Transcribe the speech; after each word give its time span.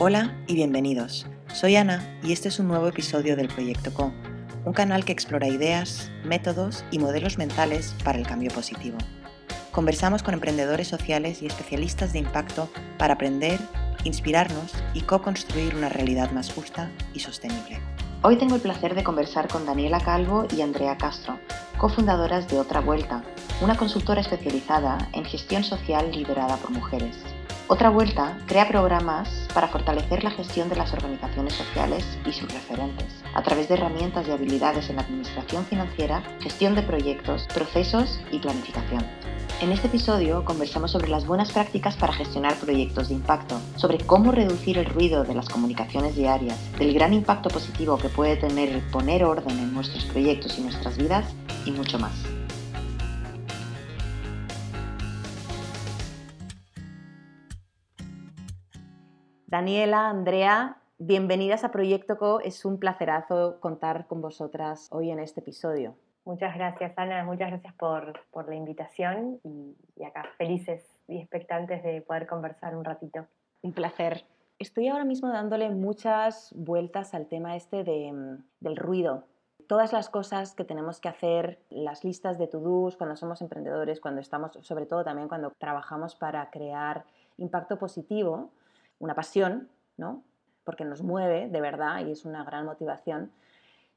Hola 0.00 0.32
y 0.46 0.54
bienvenidos. 0.54 1.26
Soy 1.52 1.74
Ana 1.74 2.20
y 2.22 2.30
este 2.30 2.50
es 2.50 2.60
un 2.60 2.68
nuevo 2.68 2.86
episodio 2.86 3.34
del 3.34 3.48
Proyecto 3.48 3.92
Co, 3.92 4.12
un 4.64 4.72
canal 4.72 5.04
que 5.04 5.10
explora 5.10 5.48
ideas, 5.48 6.12
métodos 6.24 6.84
y 6.92 7.00
modelos 7.00 7.36
mentales 7.36 7.96
para 8.04 8.16
el 8.16 8.24
cambio 8.24 8.52
positivo. 8.52 8.96
Conversamos 9.72 10.22
con 10.22 10.34
emprendedores 10.34 10.86
sociales 10.86 11.42
y 11.42 11.46
especialistas 11.46 12.12
de 12.12 12.20
impacto 12.20 12.70
para 12.96 13.14
aprender, 13.14 13.58
inspirarnos 14.04 14.72
y 14.94 15.00
co-construir 15.00 15.74
una 15.74 15.88
realidad 15.88 16.30
más 16.30 16.52
justa 16.52 16.92
y 17.12 17.18
sostenible. 17.18 17.80
Hoy 18.22 18.38
tengo 18.38 18.54
el 18.54 18.60
placer 18.60 18.94
de 18.94 19.02
conversar 19.02 19.48
con 19.48 19.66
Daniela 19.66 19.98
Calvo 19.98 20.46
y 20.56 20.60
Andrea 20.60 20.96
Castro, 20.96 21.40
cofundadoras 21.76 22.46
de 22.46 22.60
Otra 22.60 22.78
Vuelta, 22.78 23.24
una 23.60 23.76
consultora 23.76 24.20
especializada 24.20 25.08
en 25.12 25.24
gestión 25.24 25.64
social 25.64 26.12
liderada 26.12 26.56
por 26.58 26.70
mujeres. 26.70 27.16
Otra 27.70 27.90
Vuelta 27.90 28.38
crea 28.46 28.66
programas 28.66 29.28
para 29.52 29.68
fortalecer 29.68 30.24
la 30.24 30.30
gestión 30.30 30.70
de 30.70 30.76
las 30.76 30.90
organizaciones 30.94 31.52
sociales 31.52 32.02
y 32.24 32.32
sus 32.32 32.50
referentes, 32.50 33.04
a 33.34 33.42
través 33.42 33.68
de 33.68 33.74
herramientas 33.74 34.26
y 34.26 34.30
habilidades 34.30 34.88
en 34.88 34.96
la 34.96 35.02
administración 35.02 35.66
financiera, 35.66 36.22
gestión 36.40 36.74
de 36.74 36.82
proyectos, 36.82 37.46
procesos 37.52 38.20
y 38.32 38.38
planificación. 38.38 39.04
En 39.60 39.70
este 39.70 39.88
episodio 39.88 40.46
conversamos 40.46 40.92
sobre 40.92 41.10
las 41.10 41.26
buenas 41.26 41.52
prácticas 41.52 41.94
para 41.96 42.14
gestionar 42.14 42.54
proyectos 42.54 43.10
de 43.10 43.16
impacto, 43.16 43.60
sobre 43.76 43.98
cómo 43.98 44.32
reducir 44.32 44.78
el 44.78 44.86
ruido 44.86 45.24
de 45.24 45.34
las 45.34 45.50
comunicaciones 45.50 46.16
diarias, 46.16 46.56
del 46.78 46.94
gran 46.94 47.12
impacto 47.12 47.50
positivo 47.50 47.98
que 47.98 48.08
puede 48.08 48.38
tener 48.38 48.70
el 48.70 48.80
poner 48.80 49.24
orden 49.24 49.58
en 49.58 49.74
nuestros 49.74 50.06
proyectos 50.06 50.58
y 50.58 50.62
nuestras 50.62 50.96
vidas 50.96 51.34
y 51.66 51.72
mucho 51.72 51.98
más. 51.98 52.14
Daniela, 59.48 60.10
Andrea, 60.10 60.76
bienvenidas 60.98 61.64
a 61.64 61.70
Proyecto 61.70 62.18
Co. 62.18 62.40
Es 62.40 62.66
un 62.66 62.78
placerazo 62.78 63.58
contar 63.60 64.06
con 64.06 64.20
vosotras 64.20 64.88
hoy 64.90 65.10
en 65.10 65.20
este 65.20 65.40
episodio. 65.40 65.96
Muchas 66.26 66.54
gracias, 66.54 66.92
Ana. 66.98 67.24
Muchas 67.24 67.48
gracias 67.48 67.72
por, 67.72 68.12
la 68.46 68.54
invitación 68.54 69.40
y, 69.42 70.04
acá 70.04 70.26
felices 70.36 71.00
y 71.08 71.16
expectantes 71.16 71.82
de 71.82 72.02
poder 72.02 72.26
conversar 72.26 72.76
un 72.76 72.84
ratito. 72.84 73.26
Un 73.62 73.72
placer. 73.72 74.26
Estoy 74.58 74.88
ahora 74.88 75.06
mismo 75.06 75.30
dándole 75.30 75.70
muchas 75.70 76.52
vueltas 76.54 77.14
al 77.14 77.26
tema 77.26 77.56
este 77.56 77.84
del 77.84 78.76
ruido. 78.76 79.24
Todas 79.66 79.94
las 79.94 80.10
cosas 80.10 80.54
que 80.54 80.64
tenemos 80.64 81.00
que 81.00 81.08
hacer, 81.08 81.58
las 81.70 82.04
listas 82.04 82.36
de 82.36 82.48
to-dos 82.48 82.98
cuando 82.98 83.16
somos 83.16 83.40
emprendedores, 83.40 83.98
cuando 83.98 84.20
estamos, 84.20 84.58
sobre 84.60 84.84
todo 84.84 85.04
también 85.04 85.28
cuando 85.28 85.54
trabajamos 85.56 86.16
para 86.16 86.50
crear 86.50 87.06
impacto 87.38 87.78
positivo, 87.78 88.50
una 88.98 89.14
pasión, 89.14 89.68
¿no? 89.96 90.22
Porque 90.64 90.84
nos 90.84 91.02
mueve 91.02 91.48
de 91.48 91.60
verdad 91.60 92.06
y 92.06 92.12
es 92.12 92.24
una 92.24 92.44
gran 92.44 92.64
motivación. 92.64 93.30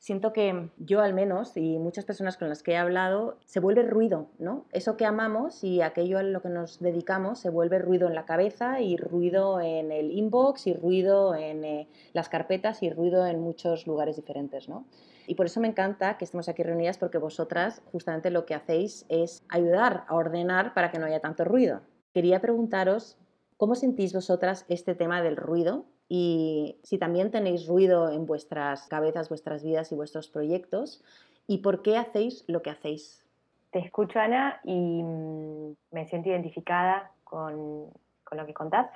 Siento 0.01 0.33
que 0.33 0.69
yo 0.77 1.01
al 1.01 1.13
menos 1.13 1.55
y 1.55 1.77
muchas 1.77 2.05
personas 2.05 2.35
con 2.35 2.49
las 2.49 2.63
que 2.63 2.71
he 2.71 2.77
hablado 2.77 3.37
se 3.45 3.59
vuelve 3.59 3.83
ruido, 3.83 4.29
¿no? 4.39 4.65
Eso 4.71 4.97
que 4.97 5.05
amamos 5.05 5.63
y 5.63 5.83
aquello 5.83 6.17
a 6.17 6.23
lo 6.23 6.41
que 6.41 6.49
nos 6.49 6.79
dedicamos 6.79 7.37
se 7.37 7.51
vuelve 7.51 7.77
ruido 7.77 8.07
en 8.07 8.15
la 8.15 8.25
cabeza 8.25 8.81
y 8.81 8.97
ruido 8.97 9.61
en 9.61 9.91
el 9.91 10.09
inbox 10.09 10.65
y 10.65 10.73
ruido 10.73 11.35
en 11.35 11.63
eh, 11.63 11.87
las 12.13 12.29
carpetas 12.29 12.81
y 12.81 12.89
ruido 12.89 13.27
en 13.27 13.41
muchos 13.41 13.85
lugares 13.85 14.15
diferentes, 14.15 14.67
¿no? 14.67 14.85
Y 15.27 15.35
por 15.35 15.45
eso 15.45 15.59
me 15.59 15.67
encanta 15.67 16.17
que 16.17 16.25
estemos 16.25 16.49
aquí 16.49 16.63
reunidas 16.63 16.97
porque 16.97 17.19
vosotras 17.19 17.83
justamente 17.91 18.31
lo 18.31 18.47
que 18.47 18.55
hacéis 18.55 19.05
es 19.07 19.43
ayudar 19.49 20.03
a 20.07 20.15
ordenar 20.15 20.73
para 20.73 20.89
que 20.89 20.97
no 20.97 21.05
haya 21.05 21.19
tanto 21.19 21.45
ruido. 21.45 21.81
Quería 22.11 22.41
preguntaros 22.41 23.19
¿Cómo 23.61 23.75
sentís 23.75 24.11
vosotras 24.11 24.65
este 24.69 24.95
tema 24.95 25.21
del 25.21 25.37
ruido? 25.37 25.85
Y 26.09 26.79
si 26.81 26.97
también 26.97 27.29
tenéis 27.29 27.67
ruido 27.67 28.09
en 28.09 28.25
vuestras 28.25 28.87
cabezas, 28.87 29.29
vuestras 29.29 29.63
vidas 29.63 29.91
y 29.91 29.95
vuestros 29.95 30.29
proyectos, 30.29 31.03
¿y 31.45 31.59
por 31.59 31.83
qué 31.83 31.95
hacéis 31.95 32.43
lo 32.47 32.63
que 32.63 32.71
hacéis? 32.71 33.23
Te 33.69 33.77
escucho, 33.77 34.19
Ana, 34.19 34.59
y 34.63 35.03
mm, 35.03 35.75
me 35.91 36.07
siento 36.07 36.29
identificada 36.29 37.11
con, 37.23 37.91
lo 38.31 38.45
que 38.47 38.53
contás, 38.55 38.89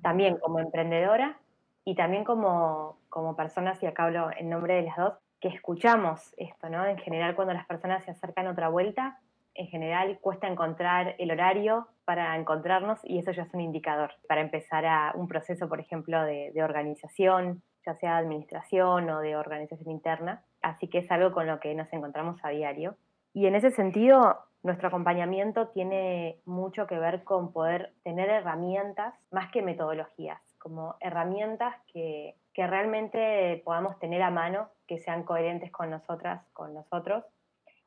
también 0.00 0.38
como 0.38 0.58
emprendedora 0.58 1.38
y 1.84 1.94
también 1.94 2.24
como, 2.24 2.96
como 3.10 3.36
personas, 3.36 3.82
y 3.82 3.86
acá 3.88 4.04
hablo 4.04 4.30
en 4.38 4.48
nombre 4.48 4.72
de 4.76 4.82
las 4.84 4.96
dos, 4.96 5.12
que 5.38 5.48
escuchamos 5.48 6.32
esto, 6.38 6.70
¿no? 6.70 6.86
En 6.86 6.96
general, 6.96 7.36
cuando 7.36 7.52
las 7.52 7.66
personas 7.66 8.04
se 8.04 8.12
acercan 8.12 8.46
otra 8.46 8.70
vuelta, 8.70 9.20
en 9.58 9.66
general 9.66 10.18
cuesta 10.20 10.46
encontrar 10.46 11.16
el 11.18 11.32
horario 11.32 11.88
para 12.04 12.36
encontrarnos 12.36 13.00
y 13.02 13.18
eso 13.18 13.32
ya 13.32 13.42
es 13.42 13.52
un 13.52 13.60
indicador 13.60 14.12
para 14.28 14.40
empezar 14.40 14.86
a 14.86 15.12
un 15.14 15.26
proceso, 15.26 15.68
por 15.68 15.80
ejemplo, 15.80 16.22
de, 16.22 16.52
organización, 16.62 17.60
ya 17.84 17.94
sea 17.96 18.12
de 18.14 18.18
administración 18.20 19.10
o 19.10 19.20
de 19.20 19.36
organización 19.36 19.90
interna. 19.90 20.44
Así 20.62 20.86
que 20.86 20.98
es 20.98 21.10
algo 21.10 21.32
con 21.32 21.48
lo 21.48 21.58
que 21.58 21.74
nos 21.74 21.92
encontramos 21.92 22.38
a 22.44 22.50
diario. 22.50 22.96
Y 23.34 23.46
en 23.46 23.56
ese 23.56 23.72
sentido, 23.72 24.38
nuestro 24.62 24.88
acompañamiento 24.88 25.68
tiene 25.68 26.38
mucho 26.44 26.86
que 26.86 26.98
ver 26.98 27.24
con 27.24 27.52
poder 27.52 27.92
tener 28.04 28.30
herramientas 28.30 29.14
más 29.32 29.50
que 29.50 29.62
metodologías, 29.62 30.40
como 30.58 30.94
herramientas 31.00 31.74
que, 31.92 32.36
que 32.54 32.66
realmente 32.66 33.60
podamos 33.64 33.98
tener 33.98 34.22
a 34.22 34.30
mano, 34.30 34.68
que 34.86 34.98
sean 34.98 35.24
coherentes 35.24 35.72
con 35.72 35.90
nosotras, 35.90 36.46
con 36.52 36.74
nosotros, 36.74 37.24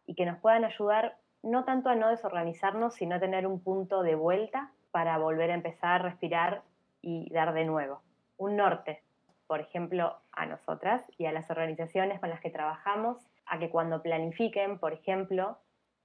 y 0.05 0.15
que 0.15 0.25
nos 0.25 0.37
puedan 0.39 0.65
ayudar 0.65 1.17
no 1.43 1.63
tanto 1.63 1.89
a 1.89 1.95
no 1.95 2.09
desorganizarnos, 2.09 2.95
sino 2.95 3.15
a 3.15 3.19
tener 3.19 3.47
un 3.47 3.61
punto 3.61 4.03
de 4.03 4.15
vuelta 4.15 4.71
para 4.91 5.17
volver 5.17 5.51
a 5.51 5.55
empezar 5.55 6.01
a 6.01 6.03
respirar 6.03 6.63
y 7.01 7.31
dar 7.33 7.53
de 7.53 7.65
nuevo. 7.65 8.01
Un 8.37 8.57
norte, 8.57 9.01
por 9.47 9.59
ejemplo, 9.59 10.17
a 10.31 10.45
nosotras 10.45 11.03
y 11.17 11.25
a 11.25 11.31
las 11.31 11.49
organizaciones 11.49 12.19
con 12.19 12.29
las 12.29 12.41
que 12.41 12.49
trabajamos, 12.49 13.17
a 13.45 13.59
que 13.59 13.69
cuando 13.69 14.01
planifiquen, 14.01 14.79
por 14.79 14.93
ejemplo, 14.93 15.57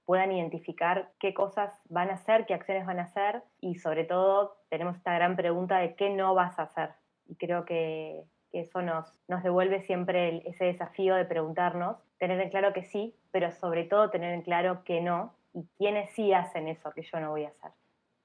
puedan 0.05 0.31
identificar 0.31 1.11
qué 1.19 1.33
cosas 1.33 1.81
van 1.89 2.09
a 2.09 2.13
hacer, 2.13 2.45
qué 2.45 2.53
acciones 2.53 2.85
van 2.85 2.99
a 2.99 3.03
hacer 3.03 3.43
y 3.59 3.75
sobre 3.75 4.05
todo 4.05 4.57
tenemos 4.69 4.95
esta 4.95 5.13
gran 5.13 5.35
pregunta 5.35 5.79
de 5.79 5.95
qué 5.95 6.09
no 6.09 6.33
vas 6.33 6.57
a 6.59 6.63
hacer. 6.63 6.91
Y 7.27 7.35
creo 7.35 7.65
que, 7.65 8.23
eso 8.53 8.81
nos, 8.81 9.19
nos 9.27 9.43
devuelve 9.43 9.81
siempre 9.81 10.41
ese 10.49 10.65
desafío 10.65 11.15
de 11.15 11.25
preguntarnos 11.25 11.97
tener 12.19 12.39
en 12.41 12.49
claro 12.49 12.73
que 12.73 12.83
sí, 12.83 13.15
pero 13.31 13.51
sobre 13.51 13.83
todo 13.83 14.09
tener 14.09 14.33
en 14.33 14.41
claro 14.41 14.83
que 14.83 15.01
no 15.01 15.33
y 15.53 15.67
quiénes 15.77 16.11
sí 16.11 16.33
hacen 16.33 16.67
eso 16.67 16.91
que 16.91 17.01
yo 17.01 17.19
no 17.19 17.31
voy 17.31 17.45
a 17.45 17.49
hacer. 17.49 17.71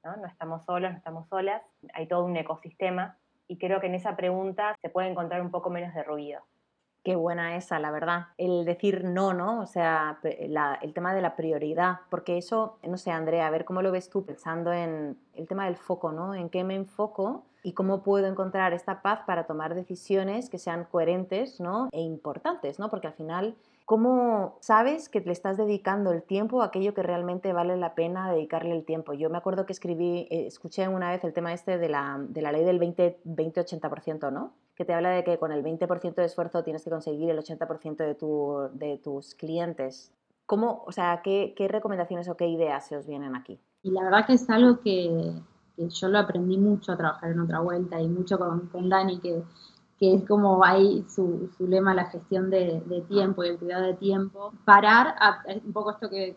¿no? 0.04 0.16
no 0.16 0.26
estamos 0.26 0.64
solos, 0.64 0.90
no 0.90 0.96
estamos 0.96 1.28
solas, 1.28 1.62
hay 1.94 2.06
todo 2.06 2.24
un 2.24 2.36
ecosistema 2.36 3.16
y 3.48 3.58
creo 3.58 3.80
que 3.80 3.86
en 3.86 3.94
esa 3.94 4.16
pregunta 4.16 4.76
se 4.80 4.88
puede 4.88 5.08
encontrar 5.08 5.40
un 5.42 5.50
poco 5.50 5.70
menos 5.70 5.94
de 5.94 6.02
ruido. 6.02 6.40
Qué 7.04 7.16
buena 7.16 7.56
esa, 7.56 7.80
la 7.80 7.90
verdad. 7.90 8.28
El 8.38 8.64
decir 8.64 9.04
no, 9.04 9.34
¿no? 9.34 9.60
O 9.60 9.66
sea, 9.66 10.20
el 10.22 10.94
tema 10.94 11.12
de 11.14 11.20
la 11.20 11.34
prioridad, 11.34 12.00
porque 12.10 12.38
eso, 12.38 12.78
no 12.84 12.96
sé, 12.96 13.10
Andrea, 13.10 13.48
a 13.48 13.50
ver 13.50 13.64
cómo 13.64 13.82
lo 13.82 13.90
ves 13.90 14.08
tú 14.08 14.24
pensando 14.24 14.72
en 14.72 15.18
el 15.34 15.48
tema 15.48 15.64
del 15.64 15.76
foco, 15.76 16.12
¿no? 16.12 16.32
¿En 16.32 16.48
qué 16.48 16.62
me 16.62 16.76
enfoco 16.76 17.44
y 17.64 17.72
cómo 17.72 18.04
puedo 18.04 18.28
encontrar 18.28 18.72
esta 18.72 19.02
paz 19.02 19.20
para 19.26 19.46
tomar 19.46 19.74
decisiones 19.74 20.48
que 20.48 20.58
sean 20.58 20.84
coherentes, 20.84 21.60
¿no? 21.60 21.88
E 21.90 22.00
importantes, 22.00 22.78
¿no? 22.78 22.88
Porque 22.88 23.08
al 23.08 23.14
final 23.14 23.56
¿Cómo 23.84 24.58
sabes 24.60 25.08
que 25.08 25.20
le 25.20 25.32
estás 25.32 25.56
dedicando 25.56 26.12
el 26.12 26.22
tiempo 26.22 26.62
a 26.62 26.66
aquello 26.66 26.94
que 26.94 27.02
realmente 27.02 27.52
vale 27.52 27.76
la 27.76 27.94
pena 27.94 28.30
dedicarle 28.30 28.76
el 28.76 28.84
tiempo? 28.84 29.12
Yo 29.12 29.28
me 29.28 29.38
acuerdo 29.38 29.66
que 29.66 29.72
escribí, 29.72 30.28
eh, 30.30 30.46
escuché 30.46 30.86
una 30.88 31.10
vez 31.10 31.24
el 31.24 31.32
tema 31.32 31.52
este 31.52 31.78
de 31.78 31.88
la, 31.88 32.24
de 32.28 32.42
la 32.42 32.52
ley 32.52 32.64
del 32.64 32.80
20-80%, 32.80 34.32
¿no? 34.32 34.52
Que 34.76 34.84
te 34.84 34.94
habla 34.94 35.10
de 35.10 35.24
que 35.24 35.38
con 35.38 35.52
el 35.52 35.64
20% 35.64 36.14
de 36.14 36.24
esfuerzo 36.24 36.62
tienes 36.62 36.84
que 36.84 36.90
conseguir 36.90 37.30
el 37.30 37.38
80% 37.38 37.96
de, 37.96 38.14
tu, 38.14 38.68
de 38.72 38.98
tus 38.98 39.34
clientes. 39.34 40.12
¿Cómo, 40.46 40.84
o 40.86 40.92
sea, 40.92 41.20
qué, 41.22 41.54
recomendaciones 41.68 42.28
o 42.28 42.36
qué 42.36 42.46
ideas 42.46 42.86
se 42.86 42.96
os 42.96 43.06
vienen 43.06 43.34
aquí? 43.34 43.58
Y 43.82 43.90
la 43.90 44.04
verdad 44.04 44.26
que 44.26 44.34
es 44.34 44.48
algo 44.48 44.80
que, 44.80 45.34
que 45.76 45.88
yo 45.88 46.08
lo 46.08 46.18
aprendí 46.18 46.56
mucho 46.56 46.92
a 46.92 46.96
trabajar 46.96 47.32
en 47.32 47.40
otra 47.40 47.60
vuelta 47.60 48.00
y 48.00 48.08
mucho 48.08 48.38
con, 48.38 48.68
con 48.68 48.88
Dani, 48.88 49.18
que 49.18 49.42
que 49.98 50.14
es 50.14 50.26
como 50.26 50.64
hay 50.64 51.04
su, 51.08 51.48
su 51.56 51.66
lema, 51.66 51.94
la 51.94 52.06
gestión 52.06 52.50
de, 52.50 53.04
tiempo 53.08 53.44
y 53.44 53.48
el 53.48 53.58
cuidado 53.58 53.84
de 53.84 53.94
tiempo, 53.94 54.52
parar, 54.64 55.14
a, 55.20 55.42
un 55.64 55.72
poco 55.72 55.92
esto 55.92 56.10
que, 56.10 56.36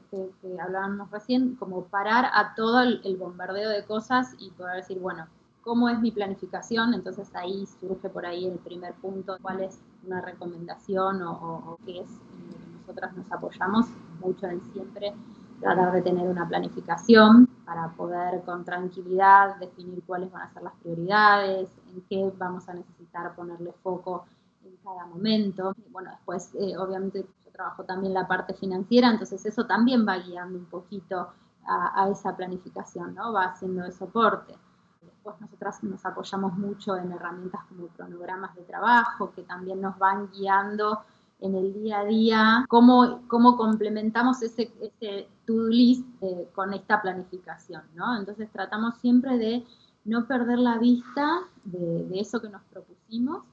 hablábamos 0.62 1.10
recién, 1.10 1.56
como 1.56 1.86
parar 1.86 2.26
a 2.34 2.54
todo 2.56 2.82
el, 2.82 3.18
bombardeo 3.18 3.70
de 3.70 3.84
cosas 3.86 4.36
y 4.38 4.52
poder 4.52 4.78
decir, 4.78 5.00
bueno, 5.00 5.28
¿cómo 5.64 5.90
es 5.90 6.00
mi 6.00 6.12
planificación? 6.12 6.94
Entonces 6.94 7.30
ahí 7.34 7.66
surge 7.80 8.10
por 8.10 8.26
ahí 8.26 8.46
el 8.46 8.60
primer 8.60 8.94
punto, 8.96 9.38
cuál 9.42 9.62
es 9.62 9.80
una 10.06 10.22
recomendación 10.22 11.24
o, 11.24 11.78
qué 11.86 12.02
es 12.02 12.10
en 12.10 12.62
lo 12.62 12.66
nosotras 12.86 13.16
nos 13.16 13.32
apoyamos 13.32 13.88
mucho 14.22 14.46
en 14.46 14.62
siempre 14.72 15.16
tratar 15.60 15.92
de 15.94 16.02
tener 16.02 16.28
una 16.28 16.48
planificación 16.48 17.48
para 17.66 17.90
poder 17.90 18.44
con 18.44 18.64
tranquilidad 18.64 19.56
definir 19.58 20.04
cuáles 20.06 20.32
van 20.32 20.44
a 20.44 20.54
ser 20.54 20.64
las 20.64 20.74
prioridades, 20.76 21.70
en 21.94 22.02
qué 22.10 22.32
vamos 22.38 22.68
a 22.70 22.74
necesitar 22.74 23.36
ponerle 23.36 23.74
foco 23.84 24.26
en 24.64 24.76
cada 24.84 25.06
momento. 25.06 25.76
Bueno, 25.92 26.12
después 26.12 26.52
eh, 26.56 26.78
obviamente 26.78 27.26
yo 27.46 27.52
trabajo 27.52 27.84
también 27.84 28.14
la 28.14 28.28
parte 28.28 28.54
financiera, 28.54 29.10
entonces 29.10 29.46
eso 29.46 29.66
también 29.66 30.06
va 30.08 30.18
guiando 30.18 30.58
un 30.58 30.66
poquito 30.66 31.30
a, 31.68 32.08
esa 32.12 32.36
planificación, 32.36 33.16
¿no? 33.16 33.34
Va 33.34 33.46
haciendo 33.46 33.84
de 33.84 33.92
soporte. 33.92 34.56
Después 35.02 35.42
nosotras 35.42 35.84
nos 35.84 36.06
apoyamos 36.06 36.56
mucho 36.58 36.96
en 36.96 37.12
herramientas 37.12 37.62
como 37.68 37.88
cronogramas 37.88 38.56
de 38.56 38.62
trabajo 38.62 39.32
que 39.32 39.42
también 39.42 39.82
nos 39.82 39.98
van 39.98 40.30
guiando 40.32 41.02
en 41.40 41.56
el 41.56 41.74
día 41.74 42.00
a 42.00 42.06
día, 42.06 42.66
cómo, 42.70 43.22
cómo 43.28 43.58
complementamos 43.58 44.42
ese, 44.42 44.72
ese 44.82 45.28
to-do 45.46 45.68
list 45.68 46.08
eh, 46.22 46.50
con 46.56 46.74
esta 46.74 47.02
planificación, 47.02 47.84
¿no? 47.94 48.18
Entonces 48.18 48.50
tratamos 48.52 48.96
siempre 48.98 49.38
de 49.38 49.66
no 50.06 50.28
perder 50.28 50.60
la 50.60 50.78
vista 50.78 51.42
de, 51.64 52.08
eso 52.20 52.40
que 52.40 52.50
nos 52.50 52.62
propusimos 52.64 53.44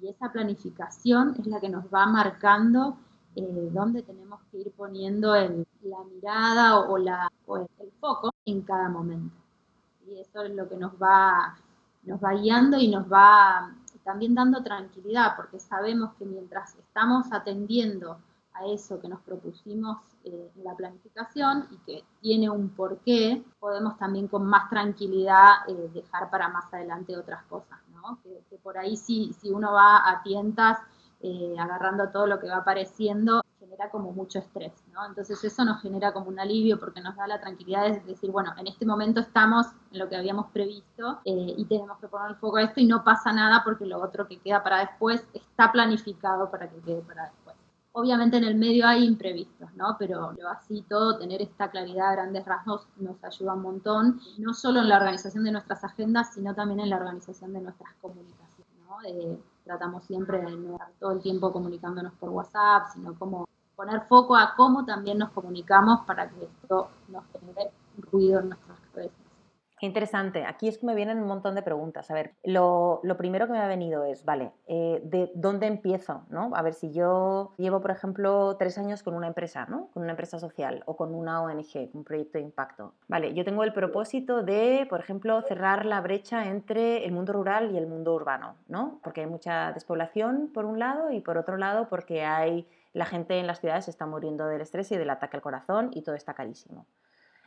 y 0.00 0.08
esa 0.08 0.32
planificación 0.32 1.36
es 1.38 1.46
la 1.46 1.60
que 1.60 1.68
nos 1.68 1.84
va 1.84 2.06
marcando 2.06 2.96
eh, 3.36 3.70
dónde 3.72 4.02
tenemos 4.02 4.40
que 4.50 4.58
ir 4.58 4.72
poniendo 4.72 5.34
la 5.34 6.04
mirada 6.12 6.80
o, 6.80 6.98
la, 6.98 7.30
el, 7.78 7.92
foco 8.00 8.30
en 8.46 8.62
cada 8.62 8.88
momento. 8.88 9.34
Y 10.06 10.18
eso 10.18 10.42
es 10.42 10.54
lo 10.54 10.68
que 10.68 10.76
nos 10.76 10.92
va, 10.94 11.56
nos 12.02 12.20
va 12.20 12.32
guiando 12.32 12.78
y 12.78 12.88
nos 12.88 13.10
va 13.10 13.74
también 14.04 14.34
dando 14.34 14.62
tranquilidad, 14.62 15.34
porque 15.36 15.58
sabemos 15.58 16.14
que 16.14 16.24
mientras 16.24 16.74
estamos 16.76 17.32
atendiendo 17.32 18.18
a 18.54 18.66
eso 18.66 19.00
que 19.00 19.08
nos 19.08 19.20
propusimos 19.20 19.98
eh, 20.24 20.50
en 20.56 20.64
la 20.64 20.74
planificación 20.74 21.66
y 21.70 21.76
que 21.78 22.04
tiene 22.20 22.50
un 22.50 22.70
porqué, 22.70 23.42
podemos 23.58 23.96
también 23.98 24.28
con 24.28 24.44
más 24.44 24.68
tranquilidad 24.68 25.68
eh, 25.68 25.90
dejar 25.94 26.30
para 26.30 26.48
más 26.48 26.72
adelante 26.72 27.16
otras 27.16 27.42
cosas, 27.44 27.78
¿no? 27.92 28.18
Que, 28.22 28.42
por 28.62 28.78
ahí 28.78 28.96
si, 28.96 29.32
si 29.32 29.50
uno 29.50 29.72
va 29.72 30.08
a 30.08 30.22
tientas 30.22 30.78
eh, 31.20 31.56
agarrando 31.58 32.10
todo 32.10 32.26
lo 32.26 32.38
que 32.38 32.48
va 32.48 32.58
apareciendo, 32.58 33.41
como 33.90 34.12
mucho 34.12 34.38
estrés. 34.38 34.72
Entonces 35.08 35.42
eso 35.44 35.64
nos 35.64 35.80
genera 35.82 36.12
como 36.12 36.28
un 36.28 36.38
alivio 36.38 36.78
porque 36.78 37.00
nos 37.00 37.16
da 37.16 37.26
la 37.26 37.40
tranquilidad 37.40 37.88
de 37.88 38.00
decir, 38.00 38.30
bueno, 38.30 38.52
en 38.58 38.66
este 38.66 38.86
momento 38.86 39.20
estamos 39.20 39.66
en 39.90 39.98
lo 39.98 40.08
que 40.08 40.16
habíamos 40.16 40.46
previsto 40.52 41.20
y 41.24 41.64
tenemos 41.66 41.98
que 41.98 42.08
poner 42.08 42.30
el 42.30 42.36
foco 42.36 42.56
a 42.56 42.62
esto 42.62 42.80
y 42.80 42.86
no 42.86 43.04
pasa 43.04 43.32
nada 43.32 43.62
porque 43.64 43.86
lo 43.86 44.02
otro 44.02 44.26
que 44.26 44.38
queda 44.38 44.62
para 44.62 44.80
después 44.80 45.24
está 45.32 45.72
planificado 45.72 46.50
para 46.50 46.68
que 46.68 46.80
quede 46.80 47.02
para 47.02 47.24
después. 47.24 47.56
Obviamente 47.94 48.38
en 48.38 48.44
el 48.44 48.54
medio 48.54 48.86
hay 48.86 49.04
imprevistos, 49.04 49.70
¿no? 49.74 49.96
Pero 49.98 50.32
así 50.50 50.82
todo, 50.88 51.18
tener 51.18 51.42
esta 51.42 51.70
claridad 51.70 52.08
a 52.08 52.12
grandes 52.12 52.44
rasgos 52.46 52.88
nos 52.96 53.22
ayuda 53.22 53.52
un 53.52 53.62
montón, 53.62 54.20
no 54.38 54.54
solo 54.54 54.80
en 54.80 54.88
la 54.88 54.96
organización 54.96 55.44
de 55.44 55.52
nuestras 55.52 55.84
agendas, 55.84 56.32
sino 56.32 56.54
también 56.54 56.80
en 56.80 56.88
la 56.88 56.96
organización 56.96 57.52
de 57.52 57.60
nuestras 57.60 57.92
comunicaciones, 58.00 58.66
¿no? 58.88 58.96
tratamos 59.64 60.04
siempre 60.04 60.38
de 60.38 60.56
no 60.56 60.72
estar 60.72 60.92
todo 60.98 61.12
el 61.12 61.22
tiempo 61.22 61.52
comunicándonos 61.52 62.12
por 62.14 62.30
WhatsApp, 62.30 62.88
sino 62.94 63.18
como 63.18 63.46
poner 63.76 64.02
foco 64.08 64.36
a 64.36 64.54
cómo 64.54 64.84
también 64.84 65.18
nos 65.18 65.30
comunicamos 65.30 66.00
para 66.06 66.28
que 66.28 66.44
esto 66.44 66.90
nos 67.08 67.24
genere 67.32 67.72
ruido 68.10 68.40
en 68.40 68.50
cabezas. 68.58 68.71
Qué 69.82 69.86
interesante. 69.86 70.44
Aquí 70.44 70.68
es 70.68 70.78
que 70.78 70.86
me 70.86 70.94
vienen 70.94 71.18
un 71.18 71.26
montón 71.26 71.56
de 71.56 71.62
preguntas. 71.62 72.08
A 72.08 72.14
ver, 72.14 72.34
lo, 72.44 73.00
primero 73.18 73.48
que 73.48 73.52
me 73.52 73.58
ha 73.58 73.66
venido 73.66 74.04
es, 74.04 74.24
vale, 74.24 74.52
eh, 74.68 75.00
¿de 75.02 75.32
dónde 75.34 75.66
empiezo? 75.66 76.24
¿no? 76.30 76.52
A 76.54 76.62
ver, 76.62 76.74
si 76.74 76.92
yo 76.92 77.52
llevo, 77.58 77.80
por 77.80 77.90
ejemplo, 77.90 78.56
tres 78.60 78.78
años 78.78 79.02
con 79.02 79.14
una 79.14 79.26
empresa, 79.26 79.66
¿no? 79.68 79.88
Con 79.92 80.04
una 80.04 80.12
empresa 80.12 80.38
social 80.38 80.84
o 80.86 80.96
con 80.96 81.12
una 81.12 81.42
ONG, 81.42 81.90
un 81.94 82.04
proyecto 82.04 82.38
de 82.38 82.44
impacto. 82.44 82.94
Vale, 83.08 83.34
yo 83.34 83.44
tengo 83.44 83.64
el 83.64 83.72
propósito 83.72 84.44
de, 84.44 84.86
por 84.88 85.00
ejemplo, 85.00 85.42
cerrar 85.42 85.84
la 85.84 86.00
brecha 86.00 86.46
entre 86.46 87.04
el 87.04 87.10
mundo 87.10 87.32
rural 87.32 87.72
y 87.72 87.76
el 87.76 87.88
mundo 87.88 88.14
urbano, 88.14 88.54
¿no? 88.68 89.00
Porque 89.02 89.22
hay 89.22 89.26
mucha 89.26 89.72
despoblación, 89.72 90.52
por 90.54 90.64
un 90.64 90.78
lado, 90.78 91.10
y 91.10 91.20
por 91.20 91.38
otro 91.38 91.56
lado, 91.56 91.88
porque 91.88 92.24
hay 92.24 92.68
la 92.92 93.04
gente 93.04 93.40
en 93.40 93.48
las 93.48 93.58
ciudades 93.58 93.88
está 93.88 94.06
muriendo 94.06 94.46
del 94.46 94.60
estrés 94.60 94.92
y 94.92 94.96
del 94.96 95.10
ataque 95.10 95.38
al 95.38 95.42
corazón 95.42 95.90
y 95.92 96.02
todo 96.02 96.14
está 96.14 96.34
carísimo. 96.34 96.86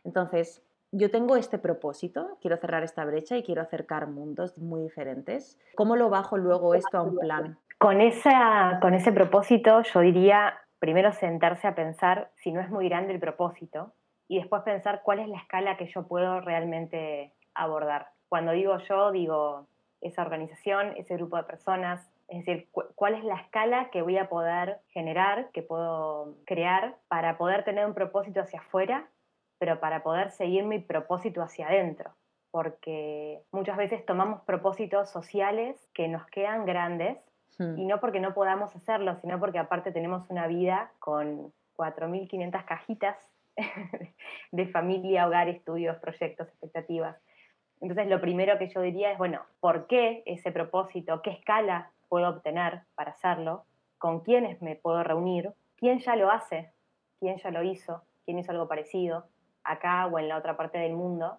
Entonces, 0.04 0.62
yo 0.98 1.12
tengo 1.12 1.36
este 1.36 1.58
propósito, 1.58 2.38
quiero 2.42 2.58
cerrar 2.58 2.84
esta 2.84 3.04
brecha 3.04 3.36
y 3.36 3.44
quiero 3.44 3.62
acercar 3.62 4.08
mundos 4.08 4.58
muy 4.58 4.82
diferentes. 4.82 5.60
¿Cómo 5.76 5.98
lo 5.98 6.10
bajo 6.10 6.38
luego 6.38 6.74
esto 6.74 6.98
a 6.98 7.04
un 7.04 7.18
plan? 7.18 7.60
Con, 7.78 8.00
esa, 8.00 8.80
con 8.82 8.94
ese 8.94 9.12
propósito 9.12 9.82
yo 9.82 10.00
diría 10.00 10.58
primero 10.80 11.12
sentarse 11.12 11.68
a 11.68 11.76
pensar 11.76 12.32
si 12.36 12.54
no 12.54 12.62
es 12.62 12.70
muy 12.70 12.88
grande 12.88 13.14
el 13.14 13.20
propósito 13.20 13.94
y 14.30 14.38
después 14.38 14.62
pensar 14.64 15.02
cuál 15.04 15.20
es 15.20 15.28
la 15.28 15.38
escala 15.38 15.76
que 15.76 15.88
yo 15.88 16.08
puedo 16.08 16.40
realmente 16.40 17.34
abordar. 17.54 18.08
Cuando 18.30 18.54
digo 18.54 18.78
yo, 18.78 19.12
digo 19.12 19.68
esa 20.00 20.22
organización, 20.22 20.94
ese 20.96 21.16
grupo 21.16 21.36
de 21.36 21.44
personas, 21.44 22.10
es 22.30 22.46
decir, 22.46 22.70
cuál 22.72 23.16
es 23.16 23.24
la 23.24 23.36
escala 23.36 23.90
que 23.92 24.02
voy 24.02 24.18
a 24.18 24.30
poder 24.30 24.80
generar, 24.88 25.50
que 25.52 25.62
puedo 25.62 26.38
crear 26.46 26.96
para 27.10 27.38
poder 27.38 27.66
tener 27.66 27.86
un 27.86 27.94
propósito 27.94 28.40
hacia 28.40 28.62
afuera 28.62 29.10
pero 29.58 29.80
para 29.80 30.04
poder 30.04 30.32
seguir 30.32 30.64
mi 30.64 30.80
propósito 30.80 31.42
hacia 31.42 31.68
adentro, 31.68 32.12
porque 32.52 33.42
muchas 33.52 33.78
veces 33.78 34.06
tomamos 34.06 34.42
propósitos 34.42 35.10
sociales 35.10 35.90
que 35.94 36.08
nos 36.08 36.26
quedan 36.28 36.66
grandes 36.66 37.18
hmm. 37.60 37.78
y 37.78 37.86
no 37.86 38.00
porque 38.00 38.20
no 38.20 38.34
podamos 38.34 38.76
hacerlo, 38.76 39.16
sino 39.22 39.40
porque 39.40 39.60
aparte 39.60 39.92
tenemos 39.92 40.30
una 40.30 40.48
vida 40.48 40.92
con 41.00 41.54
4.500 41.78 42.66
cajitas 42.66 43.18
de 44.52 44.68
familia, 44.68 45.28
hogar, 45.28 45.50
estudios, 45.50 45.98
proyectos, 45.98 46.48
expectativas. 46.48 47.18
Entonces 47.82 48.08
lo 48.08 48.22
primero 48.22 48.58
que 48.58 48.70
yo 48.70 48.82
diría 48.82 49.12
es, 49.12 49.18
bueno, 49.18 49.42
¿por 49.60 49.88
qué 49.88 50.24
ese 50.26 50.52
propósito? 50.52 51.22
¿Qué 51.22 51.32
escala 51.32 51.92
puedo 52.10 52.30
obtener 52.30 52.82
para 52.96 53.12
hacerlo? 53.12 53.66
¿Con 53.98 54.22
quiénes 54.22 54.62
me 54.62 54.76
puedo 54.76 55.04
reunir? 55.04 55.54
¿Quién 55.76 56.00
ya 56.00 56.16
lo 56.16 56.32
hace? 56.32 56.72
¿Quién 57.20 57.38
ya 57.38 57.52
lo 57.52 57.64
hizo? 57.64 58.04
¿Quién 58.26 58.40
hizo 58.40 58.52
algo 58.52 58.68
parecido? 58.68 59.28
Acá 59.66 60.08
o 60.08 60.20
en 60.20 60.30
la 60.30 60.38
otra 60.38 60.56
parte 60.56 60.78
del 60.78 60.94
mundo, 60.94 61.38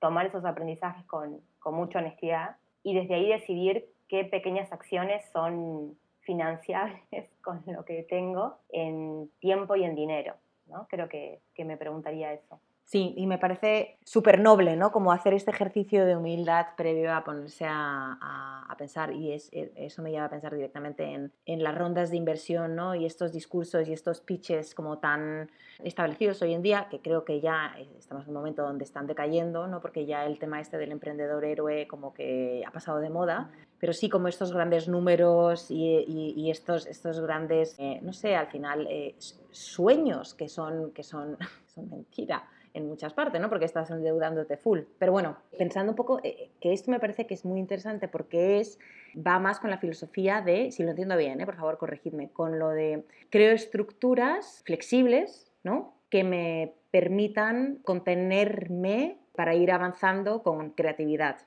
tomar 0.00 0.26
esos 0.26 0.44
aprendizajes 0.44 1.04
con, 1.06 1.40
mucha 1.68 1.98
honestidad 1.98 2.58
y 2.84 2.94
desde 2.94 3.16
ahí 3.16 3.28
decidir 3.28 3.88
qué 4.08 4.24
pequeñas 4.24 4.72
acciones 4.72 5.28
son 5.32 5.98
financiables 6.20 7.00
con 7.42 7.60
lo 7.66 7.84
que 7.84 8.04
tengo 8.04 8.58
en 8.68 9.28
tiempo 9.40 9.74
y 9.74 9.82
en 9.82 9.96
dinero. 9.96 10.36
¿no? 10.66 10.86
Creo 10.88 11.08
que, 11.08 11.40
que 11.56 11.64
me 11.64 11.76
preguntaría 11.76 12.32
eso. 12.32 12.60
Sí, 12.86 13.14
y 13.16 13.26
me 13.26 13.36
parece 13.36 13.98
súper 14.04 14.38
noble, 14.38 14.76
¿no? 14.76 14.92
Como 14.92 15.10
hacer 15.10 15.34
este 15.34 15.50
ejercicio 15.50 16.06
de 16.06 16.14
humildad 16.14 16.66
previo 16.76 17.12
a 17.12 17.24
ponerse 17.24 17.64
a, 17.68 18.72
pensar, 18.78 19.12
y 19.12 19.32
es, 19.32 19.48
e, 19.52 19.72
eso 19.74 20.02
me 20.02 20.12
lleva 20.12 20.26
a 20.26 20.30
pensar 20.30 20.54
directamente 20.54 21.02
en, 21.02 21.32
en, 21.46 21.64
las 21.64 21.76
rondas 21.76 22.10
de 22.10 22.16
inversión, 22.16 22.76
¿no? 22.76 22.94
Y 22.94 23.04
estos 23.04 23.32
discursos 23.32 23.88
y 23.88 23.92
estos 23.92 24.20
pitches 24.20 24.72
como 24.72 24.98
tan 24.98 25.50
establecidos 25.82 26.40
hoy 26.42 26.54
en 26.54 26.62
día, 26.62 26.86
que 26.88 27.00
creo 27.00 27.24
que 27.24 27.40
ya 27.40 27.74
estamos 27.98 28.22
en 28.22 28.28
un 28.28 28.36
momento 28.36 28.62
donde 28.62 28.84
están 28.84 29.08
decayendo, 29.08 29.66
¿no? 29.66 29.80
Porque 29.80 30.06
ya 30.06 30.24
el 30.24 30.38
tema 30.38 30.60
este 30.60 30.78
del 30.78 30.92
emprendedor 30.92 31.44
héroe 31.44 31.88
como 31.88 32.14
que 32.14 32.62
ha 32.64 32.70
pasado 32.70 33.00
de 33.00 33.10
moda, 33.10 33.50
pero 33.80 33.94
sí 33.94 34.08
como 34.08 34.28
estos 34.28 34.52
grandes 34.52 34.86
números 34.86 35.72
y, 35.72 36.04
y, 36.36 36.50
estos, 36.52 36.86
estos 36.86 37.18
grandes, 37.18 37.74
eh, 37.78 37.98
no 38.02 38.12
sé, 38.12 38.36
al 38.36 38.46
final, 38.46 38.86
eh, 38.88 39.16
sueños 39.50 40.34
que 40.34 40.48
son, 40.48 40.92
que 40.92 41.02
son, 41.02 41.36
son 41.66 41.90
mentira 41.90 42.46
en 42.76 42.86
muchas 42.86 43.14
partes, 43.14 43.40
¿no? 43.40 43.48
Porque 43.48 43.64
estás 43.64 43.90
endeudándote 43.90 44.56
full. 44.56 44.80
Pero 44.98 45.10
bueno, 45.10 45.36
pensando 45.58 45.92
un 45.92 45.96
poco, 45.96 46.20
eh, 46.22 46.50
que 46.60 46.72
esto 46.72 46.90
me 46.90 47.00
parece 47.00 47.26
que 47.26 47.34
es 47.34 47.44
muy 47.44 47.58
interesante 47.58 48.06
porque 48.06 48.60
es, 48.60 48.78
va 49.16 49.38
más 49.38 49.58
con 49.58 49.70
la 49.70 49.78
filosofía 49.78 50.42
de, 50.42 50.70
si 50.70 50.82
lo 50.82 50.90
entiendo 50.90 51.16
bien, 51.16 51.40
¿eh? 51.40 51.46
por 51.46 51.56
favor 51.56 51.78
corregidme, 51.78 52.30
con 52.30 52.58
lo 52.58 52.68
de 52.68 53.06
creo 53.30 53.52
estructuras 53.52 54.62
flexibles, 54.66 55.50
¿no? 55.64 55.94
Que 56.10 56.22
me 56.22 56.74
permitan 56.90 57.78
contenerme 57.82 59.18
para 59.34 59.54
ir 59.54 59.72
avanzando 59.72 60.42
con 60.42 60.70
creatividad. 60.70 61.38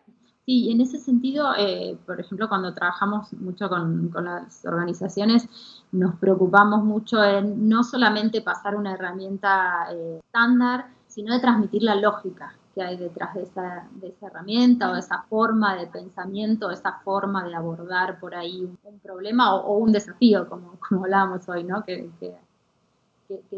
Sí, 0.46 0.72
en 0.72 0.82
ese 0.82 0.98
sentido, 0.98 1.54
eh, 1.60 1.96
por 2.08 2.20
ejemplo, 2.20 2.50
cuando 2.50 2.74
trabajamos 2.74 3.32
mucho 3.34 3.70
con, 3.70 4.10
con, 4.10 4.26
las 4.26 4.66
organizaciones, 4.66 5.48
nos 5.92 6.16
preocupamos 6.16 6.84
mucho 6.84 7.24
en 7.24 7.70
no 7.70 7.84
solamente 7.84 8.42
pasar 8.42 8.76
una 8.76 8.96
herramienta 8.96 9.88
estándar, 10.26 10.88
sino 11.20 11.34
de 11.34 11.42
transmitir 11.42 11.84
la 11.84 11.96
lógica 11.96 12.56
que 12.74 12.82
hay 12.82 12.96
detrás 12.96 13.36
de 13.36 13.44
esa, 13.44 13.90
de 13.92 14.16
herramienta 14.22 14.90
o 14.90 14.96
esa 14.96 15.24
forma 15.24 15.76
de 15.76 15.88
pensamiento, 15.88 16.72
esa 16.72 16.94
forma 17.04 17.44
de 17.44 17.54
abordar 17.56 18.22
por 18.22 18.34
ahí 18.34 18.62
un, 18.62 19.00
problema 19.00 19.54
o, 19.54 19.80
un 19.80 19.92
desafío, 19.92 20.48
como, 20.48 20.80
como 20.88 21.04
hablábamos 21.04 21.50
hoy, 21.50 21.66
¿no? 21.66 21.84
que, 21.84 22.10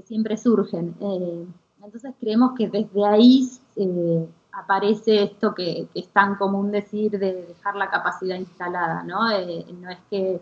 siempre 0.06 0.38
surgen. 0.38 0.96
Eh, 1.02 1.46
entonces 1.84 2.16
creemos 2.20 2.54
que 2.58 2.68
desde 2.68 3.06
ahí 3.06 3.48
eh, 3.76 4.28
aparece 4.54 5.26
esto 5.26 5.54
que, 5.54 5.88
es 5.94 6.08
tan 6.08 6.38
común 6.38 6.72
decir 6.72 7.12
de 7.12 7.46
dejar 7.46 7.76
la 7.76 7.92
capacidad 7.92 8.38
instalada, 8.38 9.04
¿no? 9.04 9.30
Eh, 9.30 9.68
no 9.80 9.92
es 9.92 10.00
que 10.10 10.42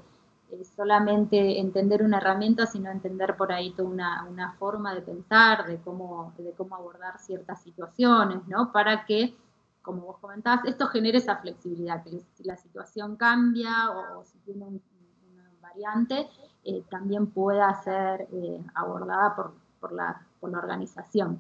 solamente 0.76 1.60
entender 1.60 2.04
una 2.04 2.18
herramienta, 2.18 2.66
sino 2.66 2.90
entender 2.90 3.36
por 3.36 3.52
ahí 3.52 3.72
toda 3.72 3.90
una, 3.90 4.56
forma 4.58 4.94
de 4.94 5.02
pensar, 5.02 5.68
de 5.68 5.78
cómo, 5.78 6.34
de 6.38 6.52
cómo 6.54 6.76
abordar 6.76 7.20
ciertas 7.20 7.62
situaciones, 7.62 8.48
¿no? 8.48 8.72
Para 8.72 9.06
que, 9.06 9.36
como 9.82 10.02
vos 10.02 10.18
comentabas, 10.20 10.66
esto 10.66 10.88
genere 10.88 11.20
esa 11.20 11.38
flexibilidad, 11.38 12.04
que 12.04 12.22
si 12.34 12.44
la 12.44 12.58
situación 12.58 13.16
cambia 13.16 13.92
o, 13.92 14.24
si 14.24 14.38
tiene 14.40 14.66
una 14.66 15.52
variante, 15.62 16.28
eh, 16.64 16.84
también 16.90 17.28
pueda 17.28 17.74
ser 17.84 18.28
eh, 18.32 18.64
abordada 18.76 19.36
por, 19.80 19.92
la, 19.92 20.26
por 20.40 20.52
la 20.52 20.60
organización. 20.60 21.40